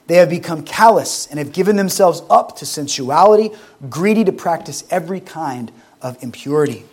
[0.07, 3.51] They have become callous and have given themselves up to sensuality,
[3.89, 6.85] greedy to practice every kind of impurity.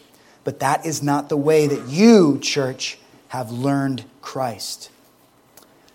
[0.45, 4.91] But that is not the way that you, church, have learned Christ.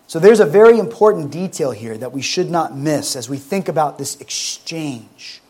[0.06, 3.68] So there's a very important detail here that we should not miss as we think
[3.68, 5.40] about this exchange.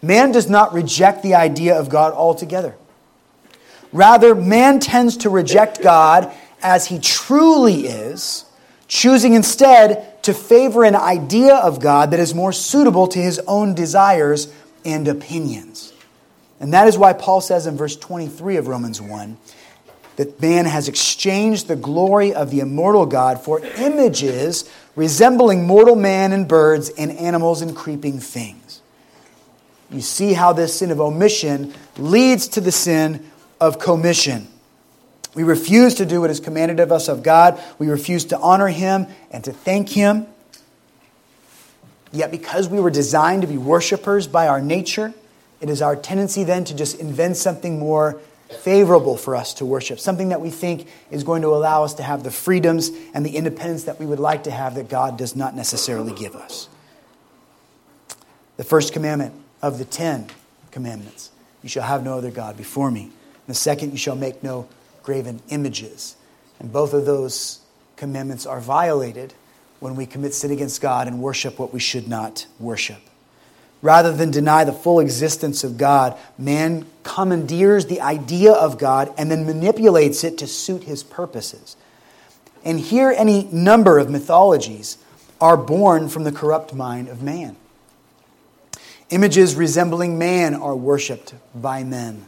[0.00, 2.74] Man does not reject the idea of God altogether.
[3.92, 6.32] Rather, man tends to reject God
[6.62, 8.44] as he truly is,
[8.88, 13.74] choosing instead to favor an idea of God that is more suitable to his own
[13.74, 14.52] desires
[14.84, 15.92] and opinions.
[16.58, 19.36] And that is why Paul says in verse 23 of Romans 1
[20.16, 26.32] that man has exchanged the glory of the immortal God for images resembling mortal man
[26.32, 28.82] and birds and animals and creeping things.
[29.90, 33.30] You see how this sin of omission leads to the sin
[33.60, 34.46] of commission.
[35.34, 37.62] We refuse to do what is commanded of us of God.
[37.78, 40.26] We refuse to honor Him and to thank Him.
[42.12, 45.14] Yet, because we were designed to be worshipers by our nature,
[45.60, 48.20] it is our tendency then to just invent something more
[48.62, 52.02] favorable for us to worship, something that we think is going to allow us to
[52.02, 55.36] have the freedoms and the independence that we would like to have that God does
[55.36, 56.68] not necessarily give us.
[58.56, 60.26] The first commandment of the Ten
[60.72, 61.30] Commandments
[61.62, 63.02] you shall have no other God before me.
[63.02, 64.68] And the second, you shall make no
[65.02, 66.16] graven images.
[66.58, 67.60] And both of those
[67.96, 69.34] commandments are violated
[69.80, 73.00] when we commit sin against God and worship what we should not worship.
[73.82, 79.30] Rather than deny the full existence of God, man commandeers the idea of God and
[79.30, 81.76] then manipulates it to suit his purposes.
[82.62, 84.98] And here, any number of mythologies
[85.40, 87.56] are born from the corrupt mind of man.
[89.08, 92.26] Images resembling man are worshiped by men.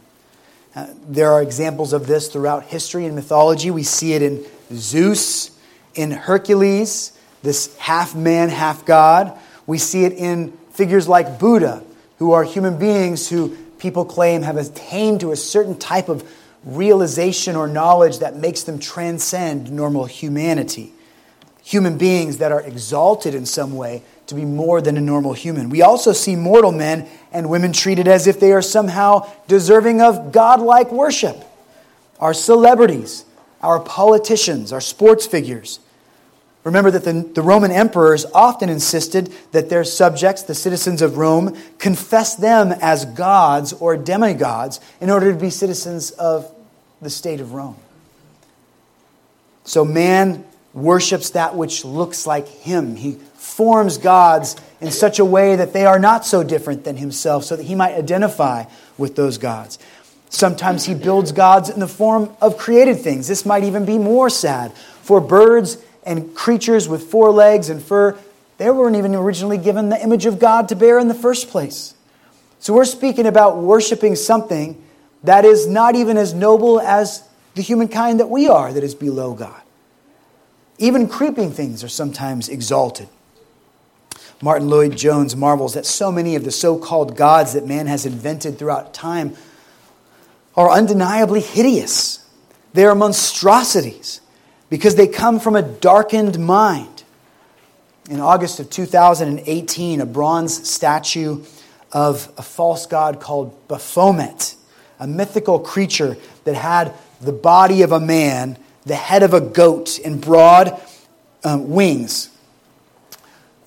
[0.75, 3.69] Uh, there are examples of this throughout history and mythology.
[3.69, 5.51] We see it in Zeus,
[5.93, 9.37] in Hercules, this half man, half God.
[9.67, 11.83] We see it in figures like Buddha,
[12.17, 16.27] who are human beings who people claim have attained to a certain type of
[16.63, 20.93] realization or knowledge that makes them transcend normal humanity.
[21.63, 25.69] Human beings that are exalted in some way to be more than a normal human.
[25.69, 30.31] We also see mortal men and women treated as if they are somehow deserving of
[30.31, 31.43] godlike worship.
[32.19, 33.25] Our celebrities,
[33.61, 35.79] our politicians, our sports figures.
[36.63, 41.57] Remember that the, the Roman emperors often insisted that their subjects, the citizens of Rome,
[41.77, 46.49] confess them as gods or demigods in order to be citizens of
[47.01, 47.75] the state of Rome.
[49.65, 52.95] So man worships that which looks like him.
[52.95, 53.17] He
[53.55, 57.55] forms gods in such a way that they are not so different than himself, so
[57.55, 58.65] that he might identify
[58.97, 59.77] with those gods.
[60.29, 63.27] Sometimes he builds gods in the form of created things.
[63.27, 64.73] This might even be more sad.
[65.03, 68.17] For birds and creatures with four legs and fur,
[68.57, 71.93] they weren't even originally given the image of God to bear in the first place.
[72.59, 74.81] So we're speaking about worshiping something
[75.23, 79.35] that is not even as noble as the humankind that we are, that is below
[79.35, 79.61] God.
[80.79, 83.07] Even creeping things are sometimes exalted.
[84.43, 88.59] Martyn Lloyd-Jones marvels that so many of the so called gods that man has invented
[88.59, 89.37] throughout time
[90.53, 92.27] are undeniably hideous.
[92.73, 94.19] They are monstrosities
[94.69, 97.03] because they come from a darkened mind.
[98.09, 101.41] In August of 2018, a bronze statue
[101.93, 104.55] of a false god called Baphomet,
[104.99, 109.99] a mythical creature that had the body of a man, the head of a goat,
[110.03, 110.77] and broad
[111.45, 112.29] um, wings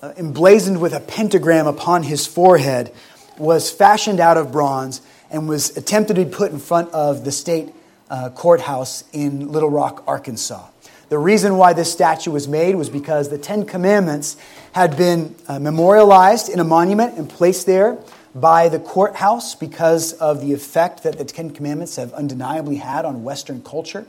[0.03, 2.93] uh, emblazoned with a pentagram upon his forehead,
[3.39, 7.33] was fashioned out of bronze and was attempted to be put in front of the
[7.33, 7.73] state
[8.11, 10.69] uh, courthouse in Little Rock, Arkansas.
[11.09, 14.37] The reason why this statue was made was because the Ten Commandments
[14.73, 17.99] had been uh, memorialized in a monument and placed there
[18.35, 23.23] by the courthouse because of the effect that the Ten Commandments have undeniably had on
[23.23, 24.05] Western culture.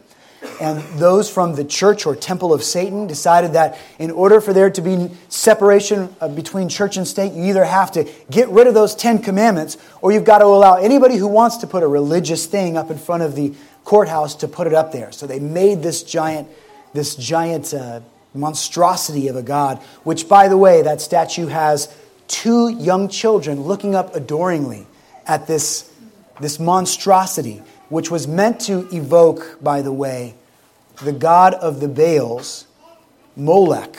[0.60, 4.70] And those from the church or temple of Satan decided that in order for there
[4.72, 8.74] to be separation uh, between church and state, you either have to get rid of
[8.74, 12.46] those Ten Commandments or you've got to allow anybody who wants to put a religious
[12.46, 15.12] thing up in front of the courthouse to put it up there.
[15.12, 16.48] So they made this giant,
[16.94, 18.02] this giant uh,
[18.34, 21.96] monstrosity of a god, which, by the way, that statue has
[22.28, 24.88] two young children looking up adoringly
[25.26, 25.92] at this,
[26.42, 30.36] this monstrosity which was meant to evoke, by the way,
[31.04, 32.66] the god of the Baals,
[33.36, 33.98] Molech,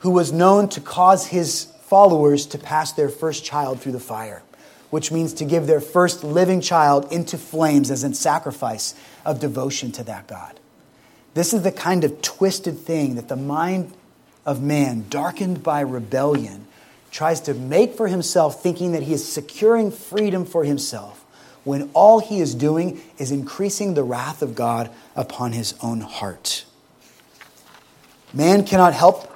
[0.00, 4.42] who was known to cause his followers to pass their first child through the fire,
[4.90, 8.94] which means to give their first living child into flames as a sacrifice
[9.24, 10.58] of devotion to that God.
[11.34, 13.92] This is the kind of twisted thing that the mind
[14.44, 16.66] of man, darkened by rebellion,
[17.10, 21.24] tries to make for himself, thinking that he is securing freedom for himself
[21.68, 26.64] when all he is doing is increasing the wrath of God upon his own heart.
[28.32, 29.30] Man cannot help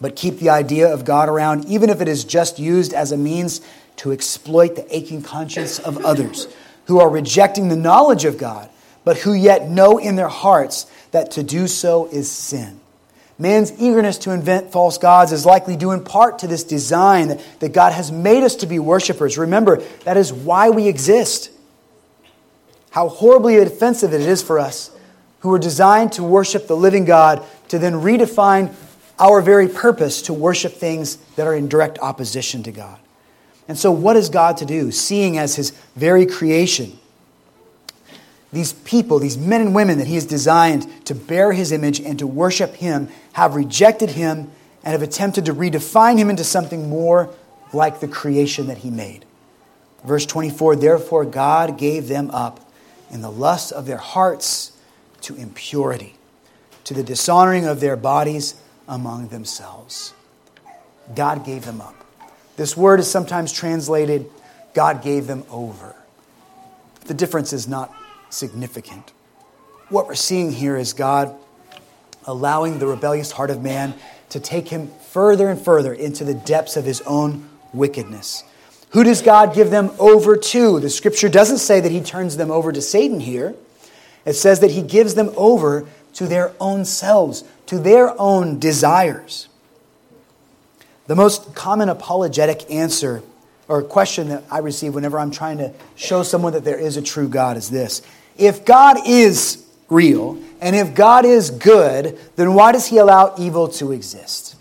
[0.00, 3.16] but keep the idea of God around, even if it is just used as a
[3.18, 3.60] means
[3.96, 6.48] to exploit the aching conscience of others
[6.86, 8.70] who are rejecting the knowledge of God,
[9.04, 12.80] but who yet know in their hearts that to do so is sin.
[13.38, 17.40] Man's eagerness to invent false gods is likely due in part to this design that,
[17.60, 19.38] that God has made us to be worshipers.
[19.38, 21.50] Remember, that is why we exist.
[22.90, 24.90] How horribly offensive it is for us
[25.40, 28.74] who are designed to worship the living God to then redefine
[29.20, 32.98] our very purpose to worship things that are in direct opposition to God.
[33.68, 36.97] And so, what is God to do, seeing as his very creation?
[38.52, 42.18] These people, these men and women that he has designed to bear his image and
[42.18, 44.50] to worship him, have rejected him
[44.82, 47.34] and have attempted to redefine him into something more
[47.72, 49.24] like the creation that he made.
[50.04, 52.60] Verse 24 Therefore, God gave them up
[53.10, 54.72] in the lust of their hearts
[55.22, 56.14] to impurity,
[56.84, 58.54] to the dishonoring of their bodies
[58.86, 60.14] among themselves.
[61.14, 61.94] God gave them up.
[62.56, 64.30] This word is sometimes translated,
[64.74, 65.94] God gave them over.
[67.06, 67.94] The difference is not
[68.30, 69.12] significant.
[69.88, 71.34] What we're seeing here is God
[72.26, 73.94] allowing the rebellious heart of man
[74.30, 78.44] to take him further and further into the depths of his own wickedness.
[78.90, 80.80] Who does God give them over to?
[80.80, 83.54] The scripture doesn't say that he turns them over to Satan here.
[84.24, 89.48] It says that he gives them over to their own selves, to their own desires.
[91.06, 93.22] The most common apologetic answer
[93.68, 97.02] or question that I receive whenever I'm trying to show someone that there is a
[97.02, 98.02] true God is this
[98.38, 103.68] If God is real and if God is good, then why does he allow evil
[103.68, 104.56] to exist?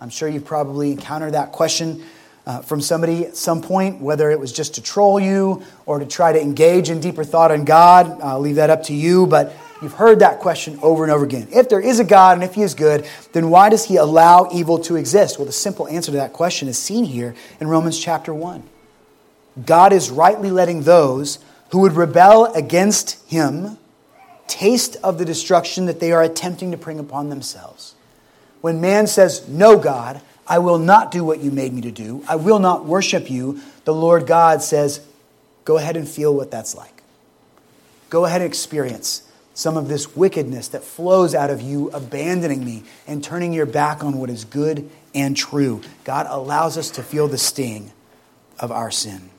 [0.00, 2.02] I'm sure you've probably encountered that question
[2.46, 6.06] uh, from somebody at some point, whether it was just to troll you or to
[6.06, 8.20] try to engage in deeper thought on God.
[8.22, 11.48] I'll leave that up to you, but you've heard that question over and over again.
[11.52, 14.48] If there is a God and if he is good, then why does he allow
[14.52, 15.38] evil to exist?
[15.38, 18.62] Well, the simple answer to that question is seen here in Romans chapter 1.
[19.66, 21.38] God is rightly letting those
[21.70, 23.78] who would rebel against him
[24.46, 27.94] taste of the destruction that they are attempting to bring upon themselves.
[28.60, 32.24] When man says, No, God, I will not do what you made me to do.
[32.28, 33.60] I will not worship you.
[33.84, 35.00] The Lord God says,
[35.64, 37.02] Go ahead and feel what that's like.
[38.10, 39.22] Go ahead and experience
[39.54, 44.02] some of this wickedness that flows out of you abandoning me and turning your back
[44.02, 45.80] on what is good and true.
[46.04, 47.92] God allows us to feel the sting
[48.58, 49.30] of our sin.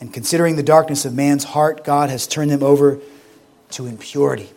[0.00, 2.98] And considering the darkness of man's heart, God has turned them over
[3.70, 4.50] to impurity.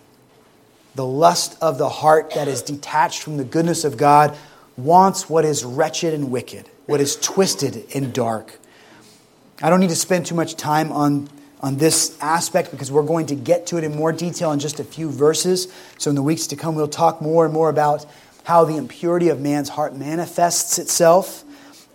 [0.96, 4.38] The lust of the heart that is detached from the goodness of God
[4.76, 8.60] wants what is wretched and wicked, what is twisted and dark.
[9.62, 11.30] I don't need to spend too much time on,
[11.62, 14.80] on this aspect because we're going to get to it in more detail in just
[14.80, 15.72] a few verses.
[15.98, 18.06] So, in the weeks to come, we'll talk more and more about
[18.46, 21.44] how the impurity of man's heart manifests itself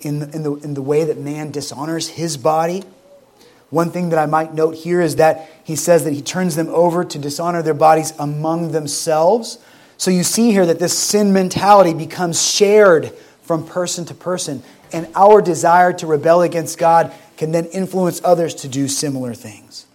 [0.01, 2.85] in the, in the, in the way that man dishonors his body.
[3.75, 6.69] One thing that I might note here is that he says that he turns them
[6.69, 9.59] over to dishonor their bodies among themselves.
[9.97, 13.13] So you see here that this sin mentality becomes shared
[13.43, 14.63] from person to person,
[14.93, 19.87] and our desire to rebel against God can then influence others to do similar things.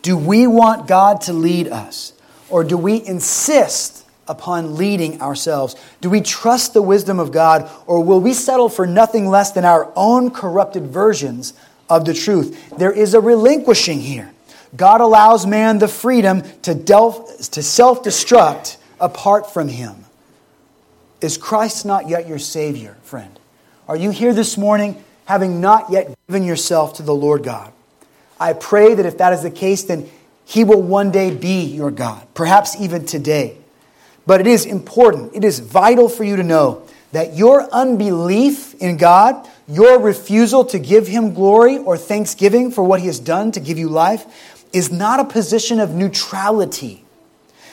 [0.00, 2.14] Do we want God to lead us,
[2.48, 5.76] or do we insist upon leading ourselves?
[6.00, 9.66] Do we trust the wisdom of God, or will we settle for nothing less than
[9.66, 11.52] our own corrupted versions
[11.88, 12.76] of the truth?
[12.76, 14.30] There is a relinquishing here.
[14.76, 20.04] God allows man the freedom to, to self destruct apart from him.
[21.20, 23.38] Is Christ not yet your Savior, friend?
[23.88, 27.72] Are you here this morning having not yet given yourself to the Lord God?
[28.38, 30.08] I pray that if that is the case, then
[30.44, 33.56] He will one day be your God, perhaps even today.
[34.26, 38.96] But it is important, it is vital for you to know that your unbelief in
[38.96, 43.60] God, your refusal to give Him glory or thanksgiving for what He has done to
[43.60, 47.04] give you life, is not a position of neutrality.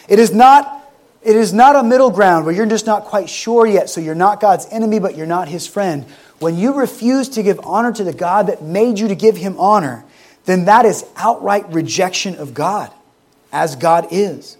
[0.07, 0.91] It is not,
[1.23, 4.15] it is not a middle ground where you're just not quite sure yet, so you're
[4.15, 6.05] not God's enemy, but you're not his friend.
[6.39, 9.59] When you refuse to give honor to the God that made you to give him
[9.59, 10.05] honor,
[10.45, 12.91] then that is outright rejection of God,
[13.51, 14.57] as God is,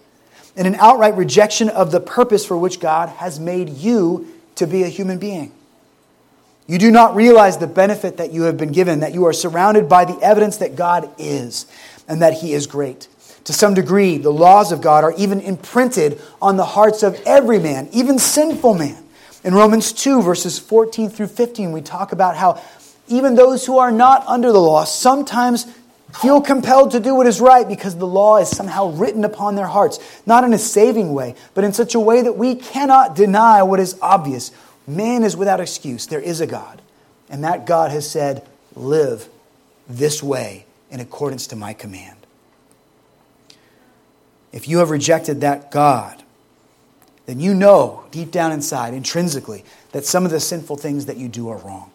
[0.56, 4.84] and an outright rejection of the purpose for which God has made you to be
[4.84, 5.52] a human being.
[6.72, 9.90] You do not realize the benefit that you have been given, that you are surrounded
[9.90, 11.66] by the evidence that God is
[12.08, 13.10] and that He is great.
[13.44, 17.60] To some degree, the laws of God are even imprinted on the hearts of every
[17.60, 19.04] man, even sinful man.
[19.44, 22.62] In Romans 2, verses 14 through 15, we talk about how
[23.10, 25.66] even those who are not under the law sometimes
[26.22, 29.68] feel compelled to do what is right because the law is somehow written upon their
[29.68, 33.62] hearts, not in a saving way, but in such a way that we cannot deny
[33.62, 34.52] what is obvious.
[34.92, 36.08] Man is without excuse.
[36.08, 36.82] There is a God.
[37.30, 39.30] And that God has said, Live
[39.88, 42.18] this way in accordance to my command.
[44.52, 46.24] If you have rejected that God,
[47.26, 49.64] then you know deep down inside, intrinsically,
[49.94, 51.92] that some of the sinful things that you do are wrong.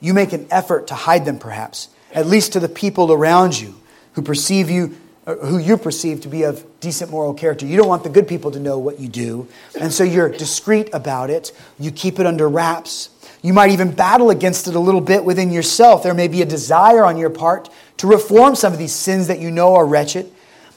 [0.00, 3.80] You make an effort to hide them, perhaps, at least to the people around you
[4.14, 4.96] who perceive you,
[5.26, 7.66] who you perceive to be of decent moral character.
[7.66, 9.48] You don't want the good people to know what you do,
[9.78, 11.52] and so you're discreet about it.
[11.78, 13.10] You keep it under wraps.
[13.42, 16.02] You might even battle against it a little bit within yourself.
[16.02, 17.68] There may be a desire on your part
[17.98, 20.32] to reform some of these sins that you know are wretched.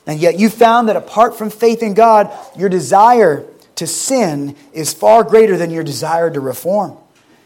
[0.06, 3.46] And yet you found that apart from faith in God, your desire
[3.76, 6.98] to sin is far greater than your desire to reform.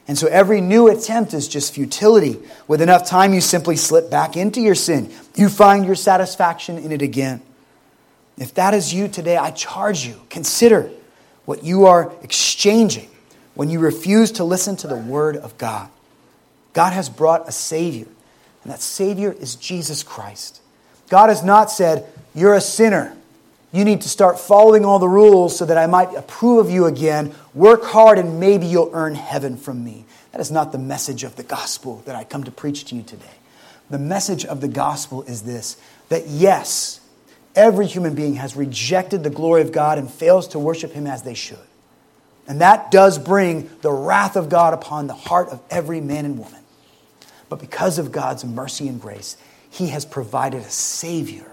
[0.07, 2.39] And so every new attempt is just futility.
[2.67, 5.11] With enough time, you simply slip back into your sin.
[5.35, 7.41] You find your satisfaction in it again.
[8.37, 10.89] If that is you today, I charge you, consider
[11.45, 13.09] what you are exchanging
[13.53, 15.89] when you refuse to listen to the word of God.
[16.73, 18.07] God has brought a Savior,
[18.63, 20.61] and that Savior is Jesus Christ.
[21.09, 23.15] God has not said, You're a sinner.
[23.73, 26.85] You need to start following all the rules so that I might approve of you
[26.85, 27.33] again.
[27.53, 30.05] Work hard and maybe you'll earn heaven from me.
[30.31, 33.03] That is not the message of the gospel that I come to preach to you
[33.03, 33.25] today.
[33.89, 35.77] The message of the gospel is this
[36.09, 37.01] that yes,
[37.55, 41.23] every human being has rejected the glory of God and fails to worship him as
[41.23, 41.57] they should.
[42.47, 46.39] And that does bring the wrath of God upon the heart of every man and
[46.39, 46.61] woman.
[47.49, 49.35] But because of God's mercy and grace,
[49.69, 51.45] he has provided a Savior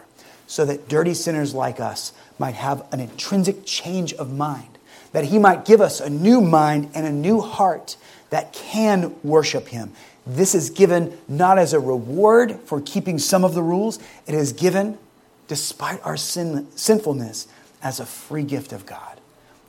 [0.46, 4.77] so that dirty sinners like us might have an intrinsic change of mind,
[5.18, 7.96] that He might give us a new mind and a new heart
[8.30, 9.90] that can worship Him.
[10.24, 13.98] This is given not as a reward for keeping some of the rules,
[14.28, 14.96] it is given,
[15.48, 17.48] despite our sin, sinfulness,
[17.82, 19.20] as a free gift of God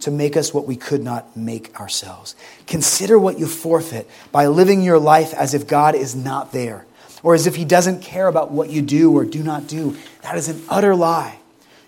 [0.01, 2.35] to make us what we could not make ourselves.
[2.67, 6.85] Consider what you forfeit by living your life as if God is not there
[7.23, 9.97] or as if he doesn't care about what you do or do not do.
[10.21, 11.39] That is an utter lie.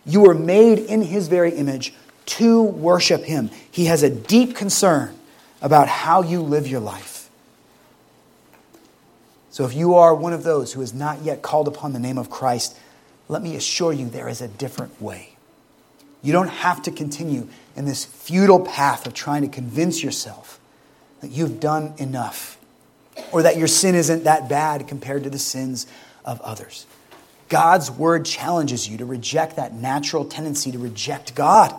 [0.03, 1.93] You were made in his very image
[2.31, 3.49] to worship him.
[3.69, 5.17] He has a deep concern
[5.61, 7.29] about how you live your life.
[9.49, 12.17] So if you are one of those who has not yet called upon the name
[12.17, 12.77] of Christ,
[13.27, 15.35] let me assure you there is a different way.
[16.23, 20.57] You don't have to continue in this futile path of trying to convince yourself
[21.19, 22.57] that you've done enough
[23.33, 25.85] or that your sin isn't that bad compared to the sins
[26.23, 26.85] of others.
[27.49, 31.77] God's word challenges you to reject that natural tendency to reject God.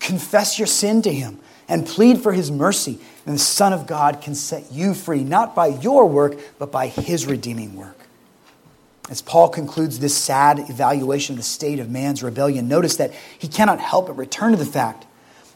[0.00, 4.20] Confess your sin to Him and plead for His mercy, and the Son of God
[4.20, 7.98] can set you free, not by your work, but by His redeeming work.
[9.10, 13.48] As Paul concludes this sad evaluation of the state of man's rebellion, notice that he
[13.48, 15.06] cannot help but return to the fact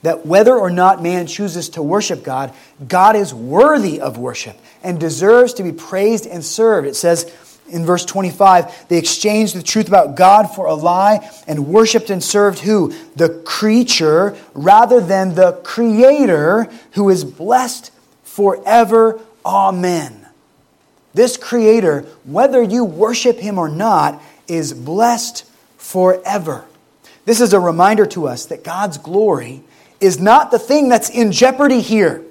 [0.02, 2.52] that whether or not man chooses to worship God,
[2.86, 6.86] God is worthy of worship and deserves to be praised and served.
[6.86, 7.32] It says
[7.68, 12.22] in verse 25, they exchanged the truth about God for a lie and worshiped and
[12.22, 12.94] served who?
[13.16, 17.90] The creature rather than the creator who is blessed
[18.22, 19.20] forever.
[19.44, 20.26] Amen.
[21.14, 25.44] This creator, whether you worship him or not, is blessed
[25.78, 26.64] forever.
[27.24, 29.62] This is a reminder to us that God's glory
[30.00, 32.22] is not the thing that's in jeopardy here.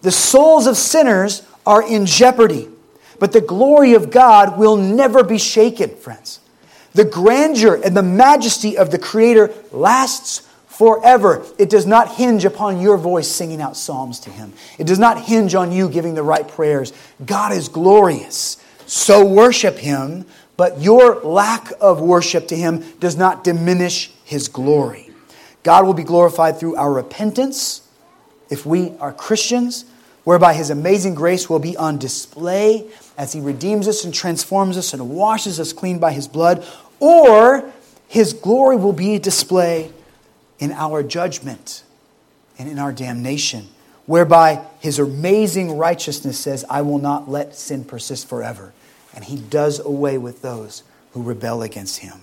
[0.00, 2.68] The souls of sinners are in jeopardy,
[3.22, 6.40] but the glory of God will never be shaken, friends.
[6.92, 11.46] The grandeur and the majesty of the Creator lasts forever.
[11.56, 15.22] It does not hinge upon your voice singing out psalms to Him, it does not
[15.22, 16.92] hinge on you giving the right prayers.
[17.24, 18.56] God is glorious.
[18.86, 25.10] So worship Him, but your lack of worship to Him does not diminish His glory.
[25.62, 27.88] God will be glorified through our repentance
[28.50, 29.84] if we are Christians,
[30.24, 34.92] whereby His amazing grace will be on display as He redeems us and transforms us
[34.92, 36.66] and washes us clean by His blood,
[37.00, 37.70] or
[38.08, 39.92] His glory will be displayed
[40.58, 41.82] in our judgment
[42.58, 43.68] and in our damnation,
[44.06, 48.72] whereby His amazing righteousness says, I will not let sin persist forever.
[49.14, 50.82] And He does away with those
[51.12, 52.20] who rebel against Him.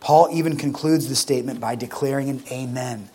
[0.00, 3.10] Paul even concludes the statement by declaring an amen.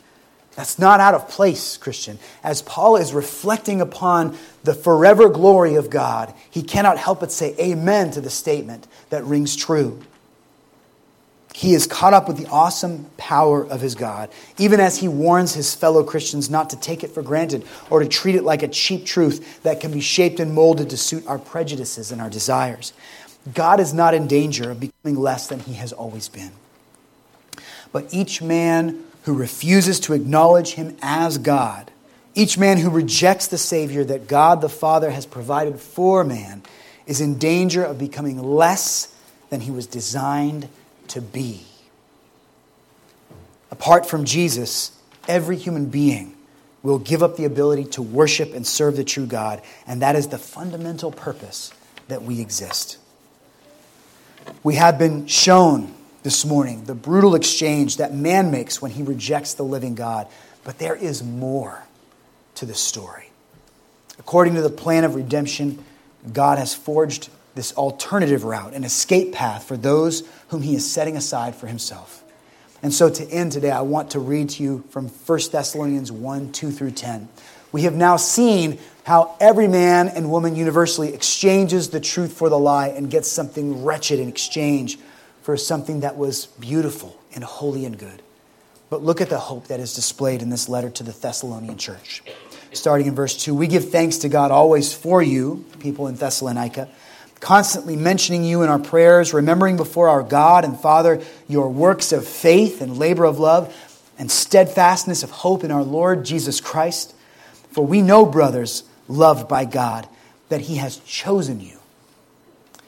[0.55, 2.17] That's not out of place, Christian.
[2.43, 7.55] As Paul is reflecting upon the forever glory of God, he cannot help but say
[7.59, 10.01] amen to the statement that rings true.
[11.53, 15.53] He is caught up with the awesome power of his God, even as he warns
[15.53, 18.67] his fellow Christians not to take it for granted or to treat it like a
[18.67, 22.91] cheap truth that can be shaped and molded to suit our prejudices and our desires.
[23.53, 26.51] God is not in danger of becoming less than he has always been.
[27.93, 31.91] But each man who refuses to acknowledge him as God,
[32.35, 36.61] each man who rejects the Savior that God the Father has provided for man,
[37.07, 39.15] is in danger of becoming less
[39.49, 40.69] than he was designed
[41.07, 41.63] to be.
[43.71, 44.91] Apart from Jesus,
[45.27, 46.35] every human being
[46.83, 50.27] will give up the ability to worship and serve the true God, and that is
[50.27, 51.73] the fundamental purpose
[52.09, 52.99] that we exist.
[54.61, 55.94] We have been shown
[56.25, 60.27] this morning, the brutal exchange that man makes when he rejects the living God.
[60.63, 61.83] But there is more
[62.55, 63.29] to the story.
[64.17, 65.85] According to the plan of redemption,
[66.33, 71.15] God has forged this alternative route, an escape path for those whom he is setting
[71.15, 72.23] aside for himself.
[72.81, 76.51] And so to end today, I want to read to you from 1 Thessalonians 1
[76.51, 77.29] 2 through 10.
[77.71, 82.57] We have now seen how every man and woman universally exchanges the truth for the
[82.57, 84.97] lie and gets something wretched in exchange
[85.45, 88.23] for something that was beautiful and holy and good.
[88.89, 92.23] But look at the hope that is displayed in this letter to the Thessalonian church.
[92.73, 96.89] Starting in verse 2, we give thanks to God always for you, people in Thessalonica
[97.39, 102.27] constantly mentioning you in our prayers, remembering before our God and Father your works of
[102.27, 103.71] faith and labor of love
[104.17, 107.13] and steadfastness of hope in our Lord Jesus Christ.
[107.71, 110.07] For we know, brothers, loved by God,
[110.49, 111.74] that He has chosen you.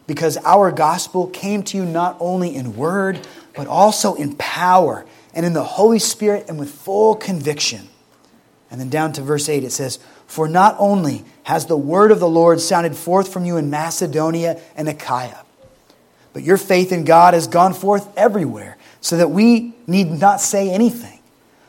[0.08, 5.45] Because our gospel came to you not only in word, but also in power and
[5.45, 7.89] in the Holy Spirit and with full conviction.
[8.72, 12.20] And then down to verse 8, it says, For not only has the word of
[12.20, 15.43] the Lord sounded forth from you in Macedonia and Achaia.
[16.34, 20.70] But your faith in God has gone forth everywhere, so that we need not say
[20.70, 21.20] anything.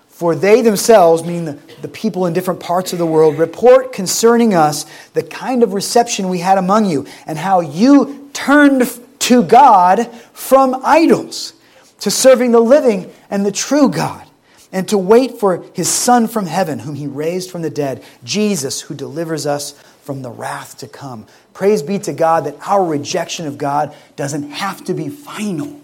[0.09, 4.53] For they themselves, meaning the, the people in different parts of the world, report concerning
[4.53, 4.85] us
[5.15, 10.81] the kind of reception we had among you, and how you turned to God from
[10.85, 11.55] idols,
[12.01, 14.25] to serving the living and the true God
[14.71, 18.83] and to wait for his Son from heaven, whom he raised from the dead, Jesus,
[18.83, 19.73] who delivers us
[20.03, 21.27] from the wrath to come.
[21.53, 25.81] Praise be to God that our rejection of God doesn't have to be final,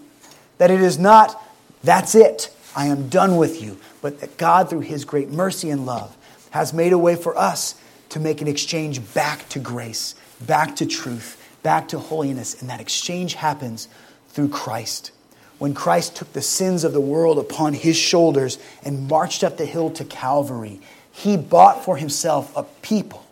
[0.57, 1.41] that it is not,
[1.83, 5.85] that's it, I am done with you, but that God, through his great mercy and
[5.85, 6.15] love,
[6.51, 7.75] has made a way for us
[8.09, 12.79] to make an exchange back to grace, back to truth, back to holiness, and that
[12.79, 13.89] exchange happens
[14.29, 15.11] through Christ
[15.57, 19.65] when Christ took the sins of the world upon his shoulders and marched up the
[19.65, 23.25] hill to Calvary, he bought for himself a people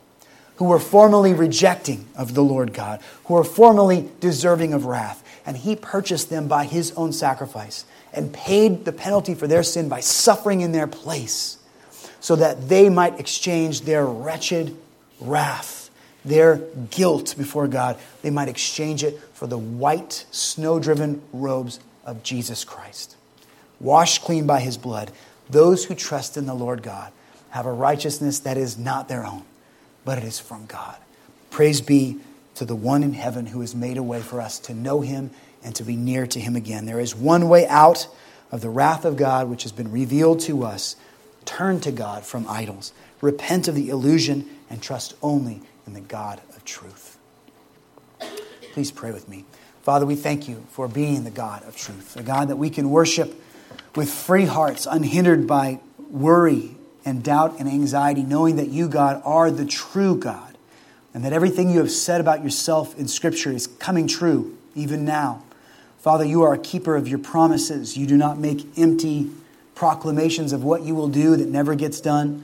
[0.55, 5.21] who were formerly rejecting of the Lord God, who were formerly deserving of wrath.
[5.45, 9.89] And he purchased them by his own sacrifice and paid the penalty for their sin
[9.89, 11.57] by suffering in their place
[12.21, 14.77] so that they might exchange their wretched
[15.19, 15.82] wrath,
[16.26, 16.57] their
[16.89, 22.63] guilt before God, they might exchange it for the white, snow driven robes of Jesus
[22.63, 23.15] Christ.
[23.80, 25.11] Washed clean by his blood,
[25.49, 27.11] those who trust in the Lord God
[27.49, 29.43] have a righteousness that is not their own,
[30.05, 30.95] but it is from God.
[31.49, 32.17] Praise be
[32.55, 35.32] to the one in heaven who has made a way for us to know him
[35.63, 36.86] and to be near to him again.
[36.86, 38.07] There is one way out
[38.51, 40.95] of the wrath of God which has been revealed to us.
[41.45, 46.41] Turn to God from idols, repent of the illusion, and trust only in the God
[46.55, 47.19] of truth.
[48.74, 49.45] Please pray with me.
[49.84, 52.89] Father, we thank you for being the God of truth, a God that we can
[52.89, 53.39] worship
[53.95, 59.51] with free hearts, unhindered by worry and doubt and anxiety, knowing that you, God, are
[59.51, 60.57] the true God,
[61.13, 65.43] and that everything you have said about yourself in Scripture is coming true even now.
[65.99, 67.95] Father, you are a keeper of your promises.
[67.95, 69.30] You do not make empty
[69.76, 72.43] proclamations of what you will do that never gets done.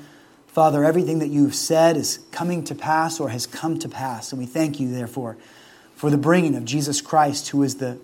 [0.52, 4.40] Father, everything that you've said is coming to pass or has come to pass, and
[4.40, 5.38] we thank you, therefore
[6.00, 8.00] for the bringing of Jesus Christ, who is the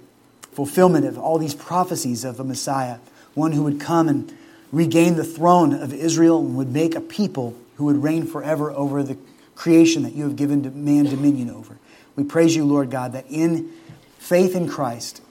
[0.51, 2.97] fulfillment of all these prophecies of a Messiah,
[3.35, 4.33] one who would come and
[4.73, 9.01] regain the throne of Israel and would make a people who would reign forever over
[9.01, 9.17] the
[9.55, 11.77] creation that you have given to man dominion over.
[12.17, 13.71] We praise you, Lord God, that in
[14.17, 15.21] faith in Christ,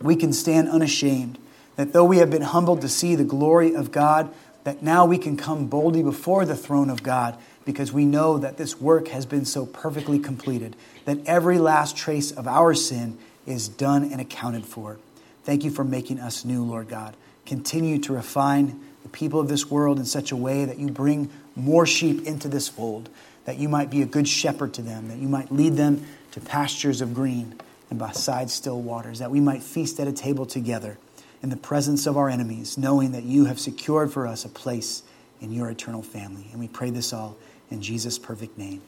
[0.00, 1.36] we can stand unashamed,
[1.76, 5.18] that though we have been humbled to see the glory of God, that now we
[5.18, 9.24] can come boldly before the throne of God because we know that this work has
[9.24, 14.66] been so perfectly completed, that every last trace of our sin is done and accounted
[14.66, 14.98] for.
[15.44, 17.16] Thank you for making us new, Lord God.
[17.46, 21.30] Continue to refine the people of this world in such a way that you bring
[21.54, 23.10] more sheep into this fold,
[23.44, 26.40] that you might be a good shepherd to them, that you might lead them to
[26.40, 27.54] pastures of green
[27.90, 30.96] and beside still waters, that we might feast at a table together
[31.44, 35.02] in the presence of our enemies, knowing that you have secured for us a place
[35.42, 36.46] in your eternal family.
[36.50, 37.36] And we pray this all
[37.70, 38.80] in Jesus' perfect name.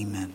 [0.00, 0.32] Amen.